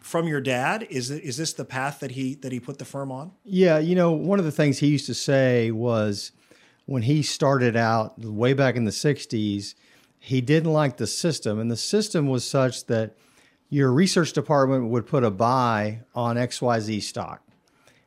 from 0.00 0.26
your 0.26 0.40
dad? 0.40 0.86
Is 0.88 1.10
it, 1.10 1.22
is 1.22 1.36
this 1.36 1.52
the 1.52 1.64
path 1.64 2.00
that 2.00 2.12
he 2.12 2.34
that 2.36 2.50
he 2.50 2.58
put 2.58 2.78
the 2.78 2.84
firm 2.84 3.12
on? 3.12 3.32
Yeah, 3.44 3.78
you 3.78 3.94
know, 3.94 4.12
one 4.12 4.38
of 4.38 4.44
the 4.44 4.52
things 4.52 4.78
he 4.78 4.88
used 4.88 5.06
to 5.06 5.14
say 5.14 5.70
was 5.70 6.32
when 6.86 7.02
he 7.02 7.22
started 7.22 7.76
out 7.76 8.18
way 8.18 8.52
back 8.52 8.76
in 8.76 8.84
the 8.84 8.90
60s, 8.90 9.74
he 10.18 10.40
didn't 10.40 10.72
like 10.72 10.96
the 10.96 11.06
system. 11.06 11.58
And 11.58 11.70
the 11.70 11.76
system 11.76 12.28
was 12.28 12.48
such 12.48 12.86
that 12.86 13.14
your 13.68 13.92
research 13.92 14.32
department 14.32 14.88
would 14.90 15.06
put 15.06 15.24
a 15.24 15.30
buy 15.30 16.00
on 16.14 16.36
XYZ 16.36 17.02
stock. 17.02 17.42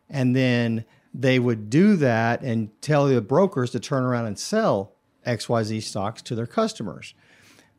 And 0.10 0.36
then 0.36 0.86
they 1.14 1.40
would 1.40 1.70
do 1.70 1.96
that 1.98 2.42
and 2.42 2.70
tell 2.82 3.08
the 3.08 3.22
brokers 3.22 3.72
to 3.72 3.80
turn 3.80 4.04
around 4.04 4.26
and 4.26 4.40
sell 4.40 4.94
XYZ 5.26 5.84
stocks 5.84 6.22
to 6.24 6.36
their 6.36 6.48
customers. 6.48 7.14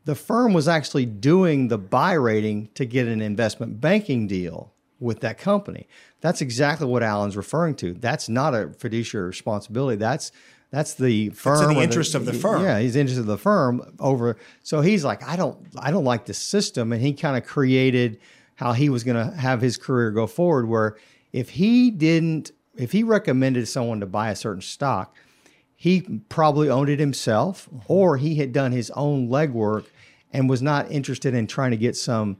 The 0.05 0.15
firm 0.15 0.53
was 0.53 0.67
actually 0.67 1.05
doing 1.05 1.67
the 1.67 1.77
buy 1.77 2.13
rating 2.13 2.69
to 2.75 2.85
get 2.85 3.07
an 3.07 3.21
investment 3.21 3.79
banking 3.81 4.27
deal 4.27 4.73
with 4.99 5.19
that 5.21 5.37
company. 5.37 5.87
That's 6.21 6.41
exactly 6.41 6.87
what 6.87 7.03
Alan's 7.03 7.37
referring 7.37 7.75
to. 7.75 7.93
That's 7.93 8.29
not 8.29 8.53
a 8.53 8.69
fiduciary 8.77 9.27
responsibility. 9.27 9.97
That's 9.97 10.31
that's 10.71 10.93
the 10.93 11.29
firm. 11.29 11.69
in 11.69 11.75
the 11.75 11.83
interest 11.83 12.15
of 12.15 12.25
the 12.25 12.33
firm. 12.33 12.63
Yeah, 12.63 12.79
he's 12.79 12.95
interested 12.95 13.21
in 13.21 13.27
the 13.27 13.37
firm 13.37 13.95
over. 13.99 14.37
So 14.63 14.79
he's 14.79 15.03
like, 15.03 15.21
I 15.27 15.35
don't, 15.35 15.57
I 15.77 15.91
don't 15.91 16.05
like 16.05 16.25
the 16.25 16.33
system, 16.33 16.93
and 16.93 17.01
he 17.01 17.13
kind 17.13 17.37
of 17.37 17.43
created 17.43 18.19
how 18.55 18.71
he 18.71 18.89
was 18.89 19.03
going 19.03 19.17
to 19.17 19.35
have 19.35 19.61
his 19.61 19.77
career 19.77 20.11
go 20.11 20.27
forward. 20.27 20.69
Where 20.69 20.97
if 21.33 21.49
he 21.49 21.91
didn't, 21.91 22.51
if 22.75 22.93
he 22.93 23.03
recommended 23.03 23.67
someone 23.67 23.99
to 23.99 24.05
buy 24.05 24.29
a 24.29 24.35
certain 24.35 24.61
stock, 24.61 25.15
he 25.75 26.01
probably 26.29 26.69
owned 26.69 26.89
it 26.89 26.99
himself, 26.99 27.67
mm-hmm. 27.67 27.91
or 27.91 28.15
he 28.15 28.35
had 28.35 28.53
done 28.53 28.71
his 28.71 28.91
own 28.91 29.27
legwork 29.27 29.87
and 30.31 30.49
was 30.49 30.61
not 30.61 30.89
interested 30.89 31.33
in 31.33 31.47
trying 31.47 31.71
to 31.71 31.77
get 31.77 31.97
some 31.97 32.37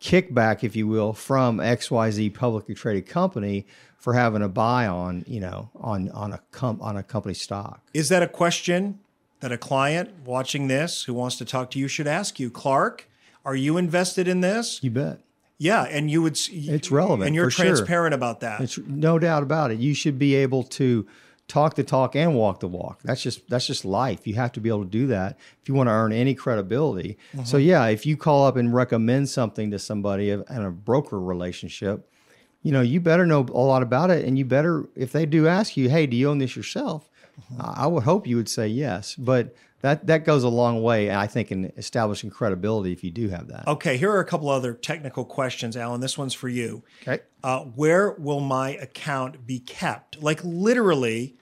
kickback, 0.00 0.62
if 0.62 0.76
you 0.76 0.86
will, 0.86 1.12
from 1.12 1.58
XYZ 1.58 2.34
publicly 2.34 2.74
traded 2.74 3.06
company 3.06 3.66
for 3.96 4.12
having 4.12 4.42
a 4.42 4.48
buy 4.48 4.86
on, 4.86 5.24
you 5.26 5.40
know, 5.40 5.70
on 5.76 6.10
on 6.10 6.32
a 6.32 6.40
com- 6.50 6.80
on 6.82 6.96
a 6.96 7.02
company 7.02 7.34
stock. 7.34 7.80
Is 7.94 8.08
that 8.10 8.22
a 8.22 8.28
question 8.28 8.98
that 9.40 9.52
a 9.52 9.58
client 9.58 10.10
watching 10.24 10.68
this 10.68 11.04
who 11.04 11.14
wants 11.14 11.36
to 11.36 11.44
talk 11.44 11.70
to 11.70 11.78
you 11.78 11.88
should 11.88 12.06
ask 12.06 12.38
you, 12.38 12.50
Clark? 12.50 13.08
Are 13.44 13.54
you 13.54 13.76
invested 13.76 14.26
in 14.26 14.40
this? 14.40 14.80
You 14.82 14.90
bet. 14.90 15.20
Yeah, 15.58 15.84
and 15.84 16.10
you 16.10 16.22
would. 16.22 16.38
It's 16.50 16.90
relevant, 16.90 17.26
and 17.26 17.34
you're 17.34 17.46
for 17.46 17.50
sure. 17.50 17.66
transparent 17.66 18.14
about 18.14 18.40
that. 18.40 18.60
It's 18.60 18.78
no 18.78 19.18
doubt 19.18 19.42
about 19.42 19.70
it. 19.70 19.78
You 19.78 19.94
should 19.94 20.18
be 20.18 20.34
able 20.34 20.64
to 20.64 21.06
talk 21.48 21.74
the 21.74 21.84
talk 21.84 22.16
and 22.16 22.34
walk 22.34 22.60
the 22.60 22.68
walk. 22.68 23.00
That's 23.02 23.22
just 23.22 23.48
that's 23.48 23.66
just 23.66 23.84
life. 23.84 24.26
You 24.26 24.34
have 24.34 24.52
to 24.52 24.60
be 24.60 24.68
able 24.68 24.84
to 24.84 24.90
do 24.90 25.06
that 25.08 25.38
if 25.62 25.68
you 25.68 25.74
want 25.74 25.88
to 25.88 25.92
earn 25.92 26.12
any 26.12 26.34
credibility. 26.34 27.18
Mm-hmm. 27.32 27.44
So 27.44 27.56
yeah, 27.56 27.86
if 27.86 28.06
you 28.06 28.16
call 28.16 28.46
up 28.46 28.56
and 28.56 28.74
recommend 28.74 29.28
something 29.28 29.70
to 29.70 29.78
somebody 29.78 30.30
in 30.30 30.44
a 30.48 30.70
broker 30.70 31.20
relationship, 31.20 32.10
you 32.62 32.72
know, 32.72 32.80
you 32.80 33.00
better 33.00 33.26
know 33.26 33.40
a 33.40 33.60
lot 33.60 33.82
about 33.82 34.10
it 34.10 34.24
and 34.24 34.38
you 34.38 34.44
better 34.44 34.88
if 34.96 35.12
they 35.12 35.26
do 35.26 35.46
ask 35.46 35.76
you, 35.76 35.90
"Hey, 35.90 36.06
do 36.06 36.16
you 36.16 36.30
own 36.30 36.38
this 36.38 36.56
yourself?" 36.56 37.10
Mm-hmm. 37.40 37.60
I 37.60 37.84
I 37.84 37.86
would 37.86 38.04
hope 38.04 38.26
you 38.26 38.36
would 38.36 38.48
say 38.48 38.68
yes, 38.68 39.14
but 39.14 39.54
that 39.84 40.06
that 40.06 40.24
goes 40.24 40.42
a 40.44 40.48
long 40.48 40.82
way 40.82 41.14
I 41.14 41.26
think 41.26 41.52
in 41.52 41.70
establishing 41.76 42.30
credibility 42.30 42.90
if 42.92 43.04
you 43.04 43.10
do 43.10 43.28
have 43.28 43.48
that. 43.48 43.68
okay, 43.68 43.98
here 43.98 44.10
are 44.10 44.20
a 44.20 44.24
couple 44.24 44.48
other 44.48 44.72
technical 44.72 45.26
questions, 45.26 45.76
Alan. 45.76 46.00
This 46.00 46.16
one's 46.16 46.32
for 46.32 46.48
you. 46.48 46.82
Okay. 47.02 47.22
uh, 47.42 47.60
where 47.60 48.12
will 48.12 48.40
my 48.40 48.70
account 48.70 49.46
be 49.46 49.58
kept? 49.58 50.22
Like 50.22 50.40
literally, 50.42 51.36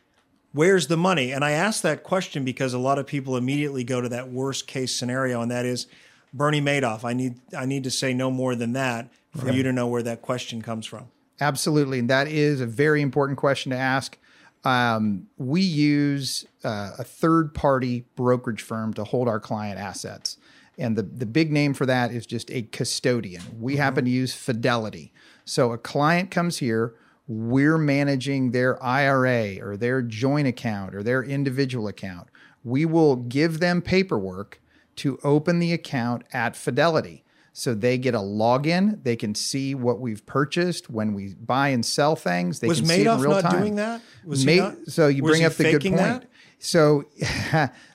where's 0.53 0.89
the 0.89 0.97
money? 0.97 1.31
And 1.31 1.45
I 1.45 1.53
ask 1.53 1.83
that 1.83 2.03
question 2.03 2.45
because 2.45 2.75
a 2.75 2.79
lot 2.79 2.99
of 2.99 3.07
people 3.07 3.37
immediately 3.37 3.85
go 3.85 4.01
to 4.01 4.09
that 4.09 4.29
worst 4.29 4.67
case 4.67 4.93
scenario, 4.93 5.41
and 5.41 5.51
that 5.53 5.65
is 5.65 5.87
Bernie 6.35 6.61
Madoff. 6.61 7.05
I 7.05 7.13
need 7.13 7.37
I 7.57 7.65
need 7.65 7.85
to 7.85 7.93
say 7.93 8.13
no 8.13 8.29
more 8.29 8.57
than 8.57 8.73
that 8.73 9.09
for 9.37 9.51
you 9.53 9.63
to 9.63 9.73
know 9.73 9.87
where 9.87 10.03
that 10.03 10.21
question 10.21 10.63
comes 10.63 10.85
from. 10.85 11.07
Absolutely. 11.41 12.01
And 12.01 12.11
that 12.11 12.27
is 12.27 12.61
a 12.61 12.67
very 12.67 13.03
important 13.03 13.39
question 13.39 13.71
to 13.71 13.79
ask. 13.79 14.19
Um, 14.65 15.29
we 15.39 15.61
use 15.61 16.47
uh, 16.63 16.93
a 16.99 17.05
third 17.05 17.53
party 17.55 18.05
brokerage 18.15 18.63
firm 18.63 18.95
to 18.95 19.05
hold 19.05 19.29
our 19.29 19.41
client 19.41 19.79
assets. 19.79 20.37
And 20.79 20.97
the, 20.97 21.03
the 21.03 21.27
big 21.27 21.53
name 21.53 21.75
for 21.75 21.87
that 21.87 22.13
is 22.13 22.27
just 22.27 22.51
a 22.51 22.63
custodian. 22.63 23.43
We 23.61 23.77
happen 23.77 24.05
to 24.05 24.11
use 24.11 24.35
Fidelity. 24.35 25.13
So 25.45 25.73
a 25.73 25.79
client 25.79 26.31
comes 26.31 26.59
here, 26.59 26.95
we're 27.27 27.79
managing 27.79 28.51
their 28.51 28.83
IRA 28.83 29.59
or 29.61 29.77
their 29.77 30.03
joint 30.03 30.49
account 30.49 30.95
or 30.95 31.03
their 31.03 31.23
individual 31.23 31.89
account. 31.89 32.29
We 32.65 32.85
will 32.85 33.17
give 33.17 33.61
them 33.61 33.83
paperwork 33.83 34.61
to 34.97 35.19
open 35.25 35.59
the 35.59 35.73
account 35.73 36.25
at 36.33 36.57
Fidelity. 36.57 37.22
So 37.55 37.75
they 37.75 37.99
get 37.99 38.15
a 38.15 38.19
login. 38.19 39.03
They 39.05 39.15
can 39.17 39.35
see 39.35 39.75
what 39.75 40.01
we've 40.01 40.25
purchased 40.25 40.89
when 40.89 41.13
we 41.13 41.35
buy 41.35 41.69
and 41.69 41.85
sell 41.85 42.17
things. 42.17 42.61
They 42.61 42.69
Was 42.69 42.79
can 42.81 42.89
see 42.89 42.95
it 42.95 43.01
in 43.01 43.07
Madoff 43.09 43.21
real 43.21 43.31
not 43.33 43.43
time. 43.43 43.61
doing 43.61 43.77
that? 43.77 44.01
Was 44.25 44.43
he 44.43 44.57
not- 44.59 44.77
so 44.89 45.09
you 45.09 45.23
bring 45.23 45.45
up 45.45 45.53
the 45.55 45.65
good 45.73 45.83
point. 45.83 45.97
that? 45.97 46.25
So, 46.59 47.05
so 47.21 47.27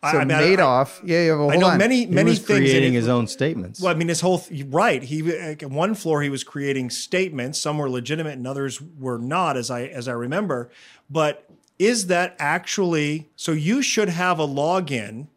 I 0.03 0.25
mean, 0.25 0.31
I- 0.31 0.43
Madoff, 0.43 0.99
yeah, 1.03 1.23
yeah. 1.23 1.31
Well, 1.35 1.49
I 1.49 1.53
hold 1.53 1.61
know 1.61 1.67
on. 1.69 1.77
many 1.79 2.01
He 2.01 2.05
many 2.07 2.31
was 2.31 2.39
things. 2.39 2.59
creating 2.59 2.93
it- 2.93 2.97
his 2.97 3.07
own 3.07 3.25
statements. 3.25 3.81
Well, 3.81 3.91
I 3.91 3.95
mean, 3.97 4.09
his 4.09 4.21
whole 4.21 4.39
th- 4.39 4.65
right. 4.69 5.01
He 5.01 5.21
like, 5.23 5.61
one 5.63 5.95
floor 5.95 6.21
he 6.21 6.29
was 6.29 6.43
creating 6.43 6.89
statements. 6.91 7.59
Some 7.59 7.77
were 7.79 7.89
legitimate, 7.89 8.33
and 8.33 8.45
others 8.45 8.79
were 8.81 9.17
not, 9.17 9.57
as 9.57 9.71
I 9.71 9.83
as 9.85 10.07
I 10.07 10.11
remember. 10.13 10.69
But 11.09 11.49
is 11.79 12.07
that 12.07 12.35
actually 12.37 13.29
so? 13.35 13.53
You 13.53 13.81
should 13.81 14.09
have 14.09 14.37
a 14.39 14.45
login 14.47 15.27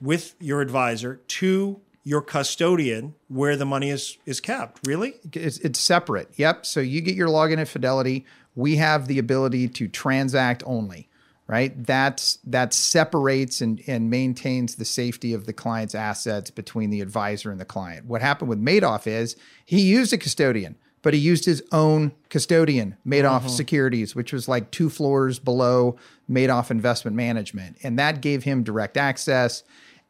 with 0.00 0.34
your 0.40 0.60
advisor 0.60 1.20
to 1.26 1.80
your 2.04 2.22
custodian 2.22 3.14
where 3.28 3.56
the 3.56 3.66
money 3.66 3.90
is 3.90 4.18
is 4.24 4.40
kept. 4.40 4.86
Really? 4.86 5.14
it's, 5.32 5.58
it's 5.58 5.78
separate. 5.78 6.30
Yep. 6.36 6.66
So 6.66 6.80
you 6.80 7.00
get 7.00 7.14
your 7.14 7.28
login 7.28 7.58
at 7.58 7.68
Fidelity. 7.68 8.24
We 8.54 8.76
have 8.76 9.06
the 9.06 9.18
ability 9.18 9.68
to 9.68 9.88
transact 9.88 10.62
only, 10.66 11.08
right? 11.46 11.84
That's 11.86 12.38
that 12.44 12.72
separates 12.72 13.60
and, 13.60 13.82
and 13.86 14.10
maintains 14.10 14.76
the 14.76 14.84
safety 14.84 15.32
of 15.32 15.46
the 15.46 15.52
client's 15.52 15.94
assets 15.94 16.50
between 16.50 16.90
the 16.90 17.00
advisor 17.00 17.50
and 17.50 17.60
the 17.60 17.64
client. 17.64 18.06
What 18.06 18.22
happened 18.22 18.48
with 18.48 18.62
Madoff 18.62 19.06
is 19.06 19.36
he 19.64 19.80
used 19.82 20.12
a 20.12 20.18
custodian, 20.18 20.76
but 21.02 21.14
he 21.14 21.20
used 21.20 21.44
his 21.44 21.62
own 21.72 22.12
custodian, 22.30 22.96
Madoff 23.06 23.40
mm-hmm. 23.40 23.48
Securities, 23.48 24.14
which 24.14 24.32
was 24.32 24.48
like 24.48 24.70
two 24.70 24.90
floors 24.90 25.38
below 25.38 25.96
Madoff 26.28 26.70
Investment 26.70 27.16
Management, 27.16 27.76
and 27.82 27.98
that 27.98 28.20
gave 28.20 28.44
him 28.44 28.62
direct 28.62 28.96
access. 28.96 29.62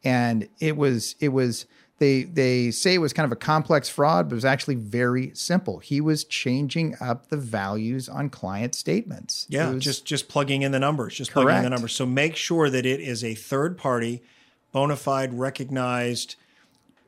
And 0.03 0.47
it 0.59 0.77
was 0.77 1.15
it 1.19 1.29
was 1.29 1.65
they 1.97 2.23
they 2.23 2.71
say 2.71 2.93
it 2.95 2.99
was 2.99 3.11
kind 3.11 3.25
of 3.25 3.31
a 3.33 3.35
complex 3.35 3.89
fraud, 3.89 4.29
but 4.29 4.33
it 4.33 4.35
was 4.37 4.45
actually 4.45 4.75
very 4.75 5.31
simple. 5.33 5.79
He 5.79 5.99
was 5.99 6.23
changing 6.23 6.95
up 7.01 7.27
the 7.27 7.35
values 7.37 8.07
on 8.07 8.29
client 8.29 8.73
statements. 8.75 9.45
Yeah, 9.49 9.71
was- 9.71 9.83
just 9.83 10.05
just 10.05 10.29
plugging 10.29 10.61
in 10.61 10.71
the 10.71 10.79
numbers, 10.79 11.15
just 11.15 11.31
plugging 11.31 11.57
in 11.57 11.63
the 11.63 11.69
numbers. 11.69 11.91
So 11.93 12.05
make 12.05 12.35
sure 12.37 12.69
that 12.69 12.85
it 12.85 13.01
is 13.01 13.23
a 13.23 13.35
third 13.35 13.77
party, 13.77 14.21
bona 14.71 14.95
fide, 14.95 15.33
recognized 15.33 16.35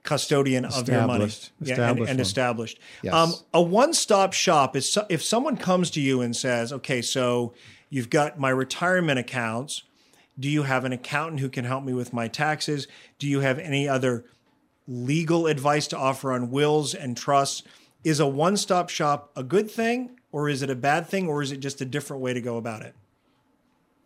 custodian 0.03 0.65
of 0.65 0.89
your 0.89 1.05
money, 1.05 1.25
Established. 1.25 1.51
yeah, 1.61 1.73
and, 1.73 1.79
Established 1.79 2.11
and 2.11 2.19
established. 2.19 2.79
Yes. 3.03 3.13
Um, 3.13 3.33
a 3.53 3.61
one 3.61 3.93
stop 3.93 4.33
shop 4.33 4.75
is 4.75 4.91
so, 4.91 5.05
if 5.09 5.23
someone 5.23 5.57
comes 5.57 5.91
to 5.91 6.01
you 6.01 6.21
and 6.21 6.35
says, 6.35 6.73
"Okay, 6.73 7.01
so 7.01 7.53
you've 7.89 8.09
got 8.09 8.39
my 8.39 8.49
retirement 8.49 9.19
accounts. 9.19 9.83
Do 10.39 10.49
you 10.49 10.63
have 10.63 10.85
an 10.85 10.91
accountant 10.91 11.39
who 11.39 11.49
can 11.49 11.65
help 11.65 11.83
me 11.83 11.93
with 11.93 12.13
my 12.13 12.27
taxes? 12.27 12.87
Do 13.19 13.27
you 13.27 13.41
have 13.41 13.59
any 13.59 13.87
other 13.87 14.25
legal 14.87 15.47
advice 15.47 15.87
to 15.87 15.97
offer 15.97 16.31
on 16.31 16.51
wills 16.51 16.93
and 16.93 17.15
trusts?" 17.15 17.63
Is 18.03 18.19
a 18.19 18.27
one 18.27 18.57
stop 18.57 18.89
shop 18.89 19.31
a 19.35 19.43
good 19.43 19.69
thing, 19.69 20.19
or 20.31 20.49
is 20.49 20.63
it 20.63 20.69
a 20.69 20.75
bad 20.75 21.07
thing, 21.07 21.27
or 21.27 21.41
is 21.43 21.51
it 21.51 21.59
just 21.59 21.81
a 21.81 21.85
different 21.85 22.23
way 22.23 22.33
to 22.33 22.41
go 22.41 22.57
about 22.57 22.81
it? 22.81 22.95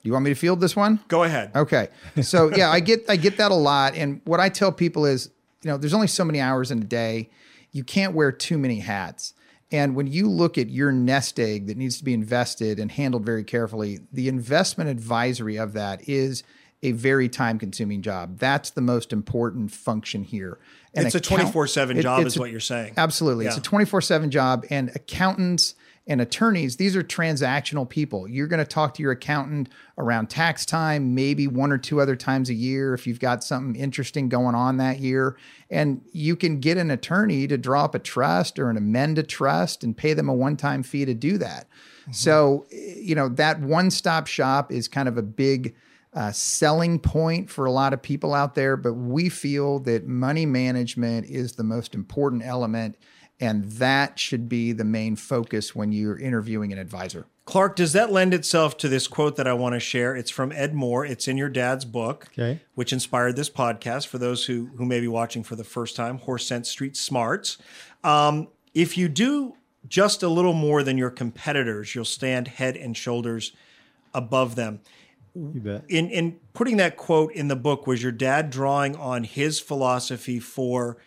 you 0.06 0.14
want 0.14 0.24
me 0.24 0.32
to 0.32 0.36
field 0.36 0.62
this 0.62 0.76
one? 0.76 1.00
Go 1.08 1.24
ahead. 1.24 1.52
Okay. 1.56 1.90
So 2.22 2.52
yeah, 2.56 2.70
I 2.70 2.80
get 2.80 3.10
I 3.10 3.16
get 3.16 3.38
that 3.38 3.52
a 3.52 3.56
lot. 3.56 3.96
And 3.96 4.22
what 4.26 4.40
I 4.40 4.50
tell 4.50 4.72
people 4.72 5.06
is, 5.06 5.32
you 5.64 5.72
know, 5.72 5.78
there's 5.78 5.94
only 5.94 6.08
so 6.08 6.24
many 6.24 6.40
hours 6.40 6.72
in 6.72 6.80
a 6.80 6.86
day. 6.86 7.30
You 7.72 7.84
can't 7.84 8.14
wear 8.14 8.32
too 8.32 8.58
many 8.58 8.80
hats. 8.80 9.34
And 9.76 9.94
when 9.94 10.08
you 10.08 10.30
look 10.30 10.58
at 10.58 10.70
your 10.70 10.94
nest 10.94 11.38
egg 11.38 11.68
that 11.68 11.76
needs 11.76 11.98
to 11.98 12.06
be 12.06 12.14
invested 12.14 12.80
and 12.80 12.90
handled 12.90 13.26
very 13.26 13.44
carefully, 13.44 14.00
the 14.14 14.30
investment 14.30 14.90
advisory 14.90 15.58
of 15.58 15.74
that 15.74 16.08
is 16.08 16.44
a 16.82 16.94
very 16.94 17.28
time 17.28 17.60
consuming 17.60 18.02
job. 18.02 18.40
That's 18.40 18.70
the 18.70 18.80
most 18.80 19.12
important 19.12 19.72
function 19.72 20.24
here. 20.24 20.60
And 20.94 21.06
It's 21.06 21.16
a 21.16 21.20
24/7 21.20 22.00
job 22.02 22.22
it's 22.22 22.36
is 22.36 22.40
what 22.40 22.52
you're 22.52 22.62
saying. 22.62 22.94
Absolutely. 22.96 23.48
It's 23.48 23.58
a 23.58 23.62
24 23.62 24.00
7 24.00 24.32
job. 24.32 24.66
And 24.70 24.92
accountants 24.96 25.76
and 26.08 26.22
attorneys, 26.22 26.76
these 26.76 26.96
are 26.96 27.04
transactional 27.04 27.90
people. 27.90 28.28
You're 28.28 28.48
going 28.48 28.64
to 28.64 28.66
talk 28.66 28.94
to 28.96 29.02
your 29.02 29.14
accountant 29.14 29.70
around 29.98 30.30
tax 30.30 30.66
time, 30.66 31.16
maybe 31.16 31.48
one 31.48 31.72
or 31.72 31.80
two 31.80 32.00
other 32.00 32.16
times 32.16 32.50
a 32.50 32.54
year 32.54 32.94
if 32.94 33.08
you've 33.08 33.20
got 33.20 33.44
something 33.44 33.76
interesting 33.80 34.30
going 34.30 34.54
on 34.54 34.78
that 34.78 35.00
year. 35.00 35.36
And 35.70 36.02
you 36.12 36.36
can 36.36 36.60
get 36.60 36.78
an 36.78 36.92
attorney 36.92 37.48
to 37.48 37.58
draw 37.58 37.86
up 37.86 37.96
a 37.96 38.00
trust 38.00 38.60
or 38.60 38.70
an 38.70 38.78
amend 38.78 39.18
a 39.18 39.24
trust 39.24 39.84
and 39.84 39.98
pay 39.98 40.14
them 40.14 40.30
a 40.30 40.34
one 40.34 40.58
time 40.58 40.84
fee 40.84 41.06
to 41.06 41.14
do 41.14 41.40
that. 41.40 41.68
So, 42.12 42.68
you 42.72 43.16
know, 43.16 43.30
that 43.30 43.60
one 43.62 43.90
stop 43.90 44.28
shop 44.28 44.72
is 44.72 44.88
kind 44.88 45.08
of 45.08 45.18
a 45.18 45.24
big 45.24 45.76
uh, 46.14 46.32
selling 46.32 47.00
point 47.00 47.50
for 47.50 47.66
a 47.66 47.72
lot 47.72 47.94
of 47.94 48.02
people 48.02 48.34
out 48.34 48.56
there, 48.56 48.78
but 48.78 48.94
we 48.94 49.28
feel 49.28 49.80
that 49.80 50.08
money 50.08 50.46
management 50.46 51.26
is 51.28 51.54
the 51.54 51.64
most 51.64 51.94
important 51.94 52.44
element, 52.46 52.96
and 53.40 53.66
that 53.74 54.18
should 54.20 54.48
be 54.48 54.72
the 54.72 54.84
main 54.86 55.16
focus 55.16 55.76
when 55.76 55.92
you're 55.92 56.18
interviewing 56.18 56.72
an 56.72 56.80
advisor. 56.80 57.26
Clark, 57.46 57.76
does 57.76 57.94
that 57.94 58.12
lend 58.12 58.34
itself 58.34 58.76
to 58.78 58.88
this 58.88 59.08
quote 59.08 59.36
that 59.36 59.46
I 59.48 59.54
want 59.54 59.74
to 59.74 59.80
share? 59.80 60.16
It's 60.16 60.32
from 60.32 60.52
Ed 60.52 60.74
Moore. 60.74 61.06
It's 61.06 61.28
in 61.28 61.38
your 61.38 61.50
dad's 61.50 61.86
book, 61.86 62.30
Okay. 62.32 62.62
which 62.74 62.92
inspired 62.92 63.36
this 63.36 63.50
podcast. 63.52 64.08
For 64.08 64.18
those 64.18 64.46
who 64.46 64.68
who 64.78 64.86
may 64.86 65.00
be 65.00 65.08
watching 65.08 65.44
for 65.44 65.56
the 65.56 65.64
first 65.64 65.96
time, 65.96 66.18
Horse 66.20 66.46
Sense 66.48 66.70
Street 66.70 66.98
Smarts. 66.98 67.58
Um, 68.04 68.48
if 68.74 68.98
you 68.98 69.08
do 69.10 69.56
just 69.88 70.24
a 70.24 70.28
little 70.30 70.54
more 70.54 70.82
than 70.82 70.98
your 70.98 71.12
competitors, 71.12 71.94
you'll 71.94 72.06
stand 72.06 72.48
head 72.48 72.76
and 72.76 72.98
shoulders 72.98 73.52
above 74.14 74.56
them. 74.56 74.80
You 75.36 75.60
bet. 75.60 75.84
in 75.90 76.10
in 76.10 76.40
putting 76.54 76.78
that 76.78 76.96
quote 76.98 77.34
in 77.34 77.50
the 77.50 77.56
book 77.58 77.86
was 77.86 78.02
your 78.02 78.14
dad 78.14 78.50
drawing 78.50 78.96
on 78.96 79.24
his 79.26 79.60
philosophy 79.60 80.40
for 80.40 80.98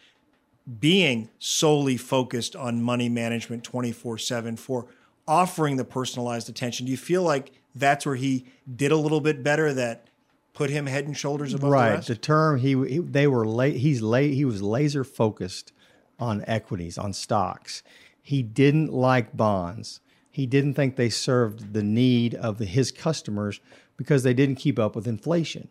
being 0.80 1.30
solely 1.38 1.96
focused 1.96 2.54
on 2.54 2.82
money 2.82 3.08
management 3.08 3.64
24/7 3.64 4.58
for 4.58 4.86
offering 5.26 5.76
the 5.76 5.84
personalized 5.84 6.48
attention 6.48 6.86
do 6.86 6.92
you 6.92 6.98
feel 6.98 7.22
like 7.22 7.52
that's 7.74 8.04
where 8.04 8.16
he 8.16 8.44
did 8.76 8.92
a 8.92 8.96
little 8.96 9.20
bit 9.20 9.42
better 9.42 9.72
that 9.72 10.08
put 10.52 10.70
him 10.70 10.86
head 10.86 11.06
and 11.06 11.16
shoulders 11.16 11.54
above 11.54 11.70
the 11.70 11.70
right. 11.70 11.90
rest 11.94 12.08
The 12.08 12.16
term 12.16 12.58
he, 12.58 12.70
he 12.86 12.98
they 12.98 13.26
were 13.26 13.46
la- 13.46 13.64
he's 13.64 14.02
la- 14.02 14.18
he 14.18 14.44
was 14.44 14.60
laser 14.60 15.04
focused 15.04 15.72
on 16.18 16.44
equities 16.48 16.98
on 16.98 17.12
stocks. 17.12 17.82
He 18.20 18.42
didn't 18.42 18.92
like 18.92 19.36
bonds. 19.36 20.00
He 20.00 20.08
he 20.38 20.46
didn't 20.46 20.74
think 20.74 20.94
they 20.94 21.10
served 21.10 21.72
the 21.72 21.82
need 21.82 22.34
of 22.36 22.58
the, 22.58 22.64
his 22.64 22.92
customers 22.92 23.60
because 23.96 24.22
they 24.22 24.34
didn't 24.34 24.54
keep 24.54 24.78
up 24.78 24.94
with 24.94 25.08
inflation. 25.08 25.68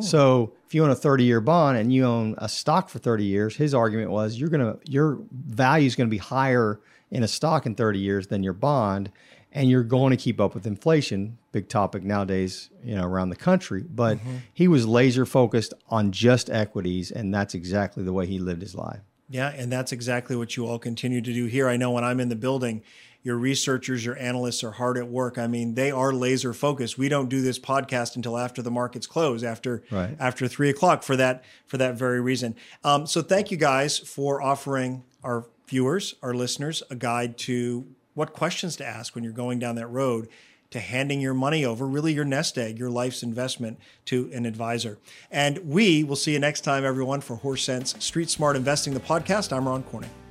So 0.00 0.52
if 0.66 0.74
you 0.74 0.84
own 0.84 0.90
a 0.90 0.94
30 0.94 1.24
year 1.24 1.40
bond 1.40 1.78
and 1.78 1.92
you 1.92 2.04
own 2.04 2.34
a 2.38 2.48
stock 2.48 2.88
for 2.88 2.98
30 2.98 3.24
years, 3.24 3.56
his 3.56 3.74
argument 3.74 4.10
was 4.10 4.38
you're 4.38 4.50
gonna 4.50 4.76
your 4.84 5.18
value 5.32 5.86
is 5.86 5.96
gonna 5.96 6.08
be 6.08 6.18
higher 6.18 6.80
in 7.10 7.22
a 7.22 7.28
stock 7.28 7.66
in 7.66 7.74
30 7.74 7.98
years 7.98 8.26
than 8.26 8.42
your 8.42 8.52
bond, 8.52 9.10
and 9.52 9.70
you're 9.70 9.82
going 9.82 10.10
to 10.10 10.16
keep 10.16 10.40
up 10.40 10.54
with 10.54 10.66
inflation. 10.66 11.38
Big 11.52 11.68
topic 11.68 12.02
nowadays, 12.02 12.70
you 12.84 12.94
know, 12.94 13.04
around 13.04 13.30
the 13.30 13.36
country. 13.36 13.82
But 13.88 14.18
mm-hmm. 14.18 14.36
he 14.52 14.68
was 14.68 14.86
laser 14.86 15.24
focused 15.24 15.72
on 15.88 16.12
just 16.12 16.50
equities, 16.50 17.10
and 17.10 17.32
that's 17.32 17.54
exactly 17.54 18.02
the 18.04 18.12
way 18.12 18.26
he 18.26 18.38
lived 18.38 18.60
his 18.60 18.74
life. 18.74 19.00
Yeah, 19.30 19.48
and 19.48 19.70
that's 19.70 19.92
exactly 19.92 20.36
what 20.36 20.56
you 20.56 20.66
all 20.66 20.78
continue 20.78 21.20
to 21.20 21.32
do 21.32 21.46
here. 21.46 21.68
I 21.68 21.76
know 21.76 21.90
when 21.90 22.04
I'm 22.04 22.18
in 22.18 22.28
the 22.30 22.36
building, 22.36 22.82
your 23.28 23.36
researchers, 23.36 24.04
your 24.04 24.18
analysts 24.18 24.64
are 24.64 24.70
hard 24.72 24.96
at 24.96 25.06
work. 25.06 25.36
I 25.36 25.46
mean, 25.46 25.74
they 25.74 25.90
are 25.90 26.12
laser 26.14 26.54
focused. 26.54 26.96
We 26.96 27.10
don't 27.10 27.28
do 27.28 27.42
this 27.42 27.58
podcast 27.58 28.16
until 28.16 28.38
after 28.38 28.62
the 28.62 28.70
markets 28.70 29.06
close, 29.06 29.44
after 29.44 29.82
Right. 29.90 30.16
after 30.18 30.48
three 30.48 30.70
o'clock, 30.70 31.02
for 31.02 31.14
that 31.16 31.44
for 31.66 31.76
that 31.76 31.94
very 31.96 32.20
reason. 32.20 32.56
Um, 32.82 33.06
so, 33.06 33.20
thank 33.22 33.50
you 33.50 33.58
guys 33.58 33.98
for 33.98 34.40
offering 34.42 35.02
our 35.22 35.44
viewers, 35.68 36.14
our 36.22 36.32
listeners, 36.32 36.82
a 36.90 36.94
guide 36.96 37.36
to 37.38 37.84
what 38.14 38.32
questions 38.32 38.74
to 38.76 38.86
ask 38.86 39.14
when 39.14 39.22
you're 39.24 39.32
going 39.44 39.58
down 39.58 39.74
that 39.76 39.88
road 39.88 40.28
to 40.70 40.80
handing 40.80 41.20
your 41.20 41.34
money 41.34 41.64
over, 41.64 41.86
really 41.86 42.12
your 42.14 42.24
nest 42.24 42.56
egg, 42.58 42.78
your 42.78 42.90
life's 42.90 43.22
investment 43.22 43.78
to 44.06 44.30
an 44.34 44.46
advisor. 44.46 44.98
And 45.30 45.58
we 45.58 46.02
will 46.04 46.16
see 46.16 46.32
you 46.32 46.38
next 46.38 46.62
time, 46.62 46.84
everyone, 46.84 47.20
for 47.20 47.36
Horse 47.36 47.62
Sense 47.62 47.94
Street 48.04 48.30
Smart 48.30 48.56
Investing, 48.56 48.94
the 48.94 49.00
podcast. 49.00 49.54
I'm 49.54 49.68
Ron 49.68 49.82
Corning. 49.82 50.27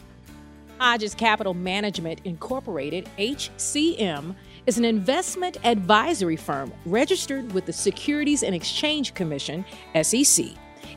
Hodges 0.80 1.16
Capital 1.16 1.56
Management 1.56 2.22
Incorporated, 2.24 3.10
HCM, 3.18 4.36
is 4.68 4.78
an 4.78 4.86
investment 4.86 5.58
advisory 5.64 6.36
firm 6.36 6.72
registered 6.86 7.52
with 7.52 7.66
the 7.66 7.74
Securities 7.74 8.44
and 8.44 8.54
Exchange 8.54 9.14
Commission, 9.16 9.66
SEC. 10.02 10.46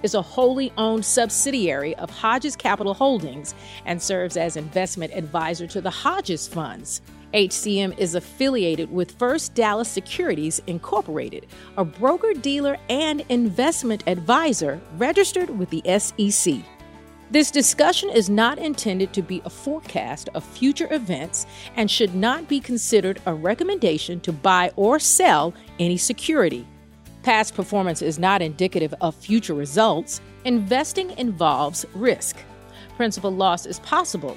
Is 0.02 0.14
a 0.14 0.22
wholly 0.22 0.72
owned 0.76 1.04
subsidiary 1.04 1.94
of 1.96 2.10
Hodges 2.10 2.56
Capital 2.56 2.92
Holdings 2.92 3.54
and 3.86 4.00
serves 4.00 4.36
as 4.36 4.56
investment 4.56 5.12
advisor 5.14 5.66
to 5.68 5.80
the 5.80 5.90
Hodges 5.90 6.46
Funds. 6.46 7.00
HCM 7.32 7.96
is 7.98 8.14
affiliated 8.14 8.90
with 8.90 9.12
First 9.12 9.54
Dallas 9.54 9.88
Securities 9.88 10.60
Incorporated, 10.66 11.46
a 11.76 11.84
broker 11.84 12.34
dealer 12.34 12.76
and 12.88 13.24
investment 13.28 14.04
advisor 14.06 14.80
registered 14.96 15.50
with 15.50 15.70
the 15.70 15.82
SEC. 15.98 16.64
This 17.30 17.52
discussion 17.52 18.10
is 18.10 18.28
not 18.28 18.58
intended 18.58 19.12
to 19.12 19.22
be 19.22 19.40
a 19.44 19.50
forecast 19.50 20.28
of 20.34 20.42
future 20.42 20.92
events 20.92 21.46
and 21.76 21.88
should 21.88 22.12
not 22.12 22.48
be 22.48 22.58
considered 22.58 23.22
a 23.24 23.32
recommendation 23.32 24.18
to 24.22 24.32
buy 24.32 24.72
or 24.74 24.98
sell 24.98 25.54
any 25.78 25.96
security. 25.96 26.66
Past 27.22 27.54
performance 27.54 28.02
is 28.02 28.18
not 28.18 28.42
indicative 28.42 28.92
of 29.00 29.14
future 29.14 29.54
results. 29.54 30.20
Investing 30.44 31.16
involves 31.18 31.86
risk. 31.94 32.36
Principal 32.96 33.30
loss 33.30 33.64
is 33.64 33.78
possible. 33.78 34.36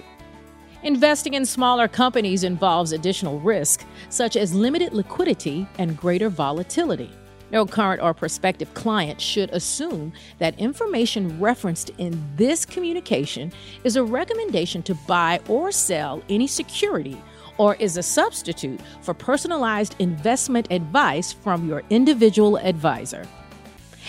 Investing 0.84 1.34
in 1.34 1.48
smaller 1.48 1.88
companies 1.88 2.44
involves 2.44 2.92
additional 2.92 3.40
risk, 3.40 3.84
such 4.10 4.36
as 4.36 4.54
limited 4.54 4.94
liquidity 4.94 5.66
and 5.80 5.98
greater 5.98 6.30
volatility. 6.30 7.10
No 7.54 7.68
current 7.68 8.02
or 8.02 8.16
prospective 8.16 8.74
client 8.74 9.22
should 9.22 9.52
assume 9.52 10.12
that 10.40 10.60
information 10.60 11.40
referenced 11.40 11.92
in 12.00 12.20
this 12.36 12.66
communication 12.66 13.54
is 13.84 13.96
a 13.96 14.04
recommendation 14.04 14.82
to 14.84 14.96
buy 15.08 15.40
or 15.48 15.72
sell 15.72 16.24
any 16.30 16.48
security 16.48 17.16
or 17.60 17.76
is 17.76 17.96
a 17.96 18.02
substitute 18.02 18.82
for 19.04 19.14
personalized 19.14 19.96
investment 20.00 20.68
advice 20.72 21.32
from 21.32 21.70
your 21.70 21.84
individual 21.92 22.58
advisor. 22.58 23.28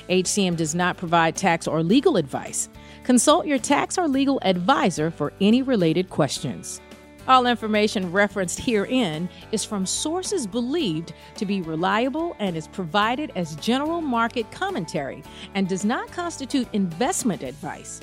HCM 0.08 0.56
does 0.56 0.74
not 0.74 0.96
provide 0.96 1.36
tax 1.36 1.68
or 1.68 1.82
legal 1.82 2.16
advice. 2.16 2.70
Consult 3.04 3.46
your 3.46 3.58
tax 3.58 3.98
or 3.98 4.08
legal 4.08 4.38
advisor 4.42 5.10
for 5.10 5.34
any 5.42 5.60
related 5.60 6.08
questions. 6.08 6.80
All 7.26 7.46
information 7.46 8.12
referenced 8.12 8.60
herein 8.60 9.30
is 9.50 9.64
from 9.64 9.86
sources 9.86 10.46
believed 10.46 11.14
to 11.36 11.46
be 11.46 11.62
reliable 11.62 12.36
and 12.38 12.54
is 12.54 12.68
provided 12.68 13.32
as 13.34 13.56
general 13.56 14.02
market 14.02 14.50
commentary 14.50 15.22
and 15.54 15.66
does 15.66 15.86
not 15.86 16.12
constitute 16.12 16.68
investment 16.74 17.42
advice. 17.42 18.02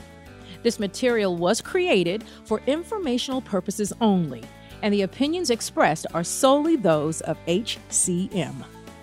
This 0.63 0.79
material 0.79 1.38
was 1.38 1.62
created 1.62 2.23
for 2.45 2.62
informational 2.65 3.41
purposes 3.41 3.93
only, 4.01 4.43
and 4.81 4.91
the 4.91 5.03
opinions 5.03 5.51
expressed 5.51 6.07
are 6.15 6.23
solely 6.23 6.75
those 6.75 7.21
of 7.21 7.38
HCM. 7.45 8.55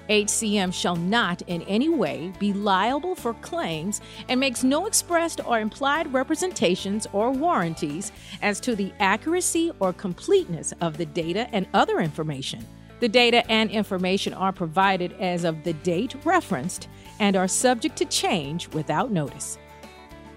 HCM 0.08 0.72
shall 0.72 0.96
not 0.96 1.42
in 1.42 1.62
any 1.62 1.88
way 1.88 2.32
be 2.38 2.52
liable 2.52 3.14
for 3.14 3.34
claims 3.34 4.00
and 4.28 4.40
makes 4.40 4.64
no 4.64 4.86
expressed 4.86 5.40
or 5.46 5.60
implied 5.60 6.12
representations 6.12 7.06
or 7.12 7.30
warranties 7.30 8.12
as 8.42 8.60
to 8.60 8.74
the 8.74 8.92
accuracy 9.00 9.70
or 9.80 9.92
completeness 9.92 10.72
of 10.80 10.96
the 10.96 11.06
data 11.06 11.48
and 11.52 11.66
other 11.74 12.00
information. 12.00 12.66
The 13.00 13.08
data 13.08 13.48
and 13.50 13.70
information 13.70 14.34
are 14.34 14.52
provided 14.52 15.12
as 15.20 15.44
of 15.44 15.62
the 15.62 15.74
date 15.74 16.16
referenced 16.24 16.88
and 17.20 17.36
are 17.36 17.48
subject 17.48 17.96
to 17.96 18.04
change 18.04 18.68
without 18.68 19.10
notice. 19.10 19.58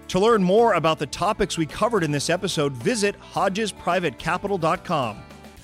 To 0.08 0.20
learn 0.20 0.42
more 0.42 0.74
about 0.74 0.98
the 0.98 1.06
topics 1.06 1.56
we 1.56 1.64
covered 1.64 2.04
in 2.04 2.10
this 2.10 2.28
episode, 2.28 2.72
visit 2.72 3.16
hodgesprivatecapital.com. 3.32 5.22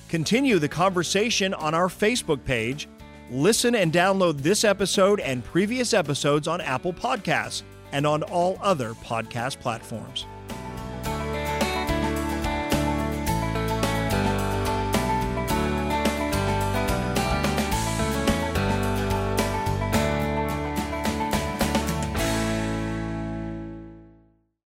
Continue 0.09 0.57
the 0.57 0.67
conversation 0.67 1.53
on 1.53 1.75
our 1.75 1.87
Facebook 1.87 2.43
page. 2.43 2.89
Listen 3.31 3.75
and 3.75 3.93
download 3.93 4.39
this 4.39 4.63
episode 4.63 5.19
and 5.19 5.43
previous 5.43 5.93
episodes 5.93 6.47
on 6.47 6.61
Apple 6.61 6.93
Podcasts 6.93 7.61
and 7.91 8.07
on 8.07 8.23
all 8.23 8.57
other 8.61 8.93
podcast 8.95 9.59
platforms. 9.59 10.25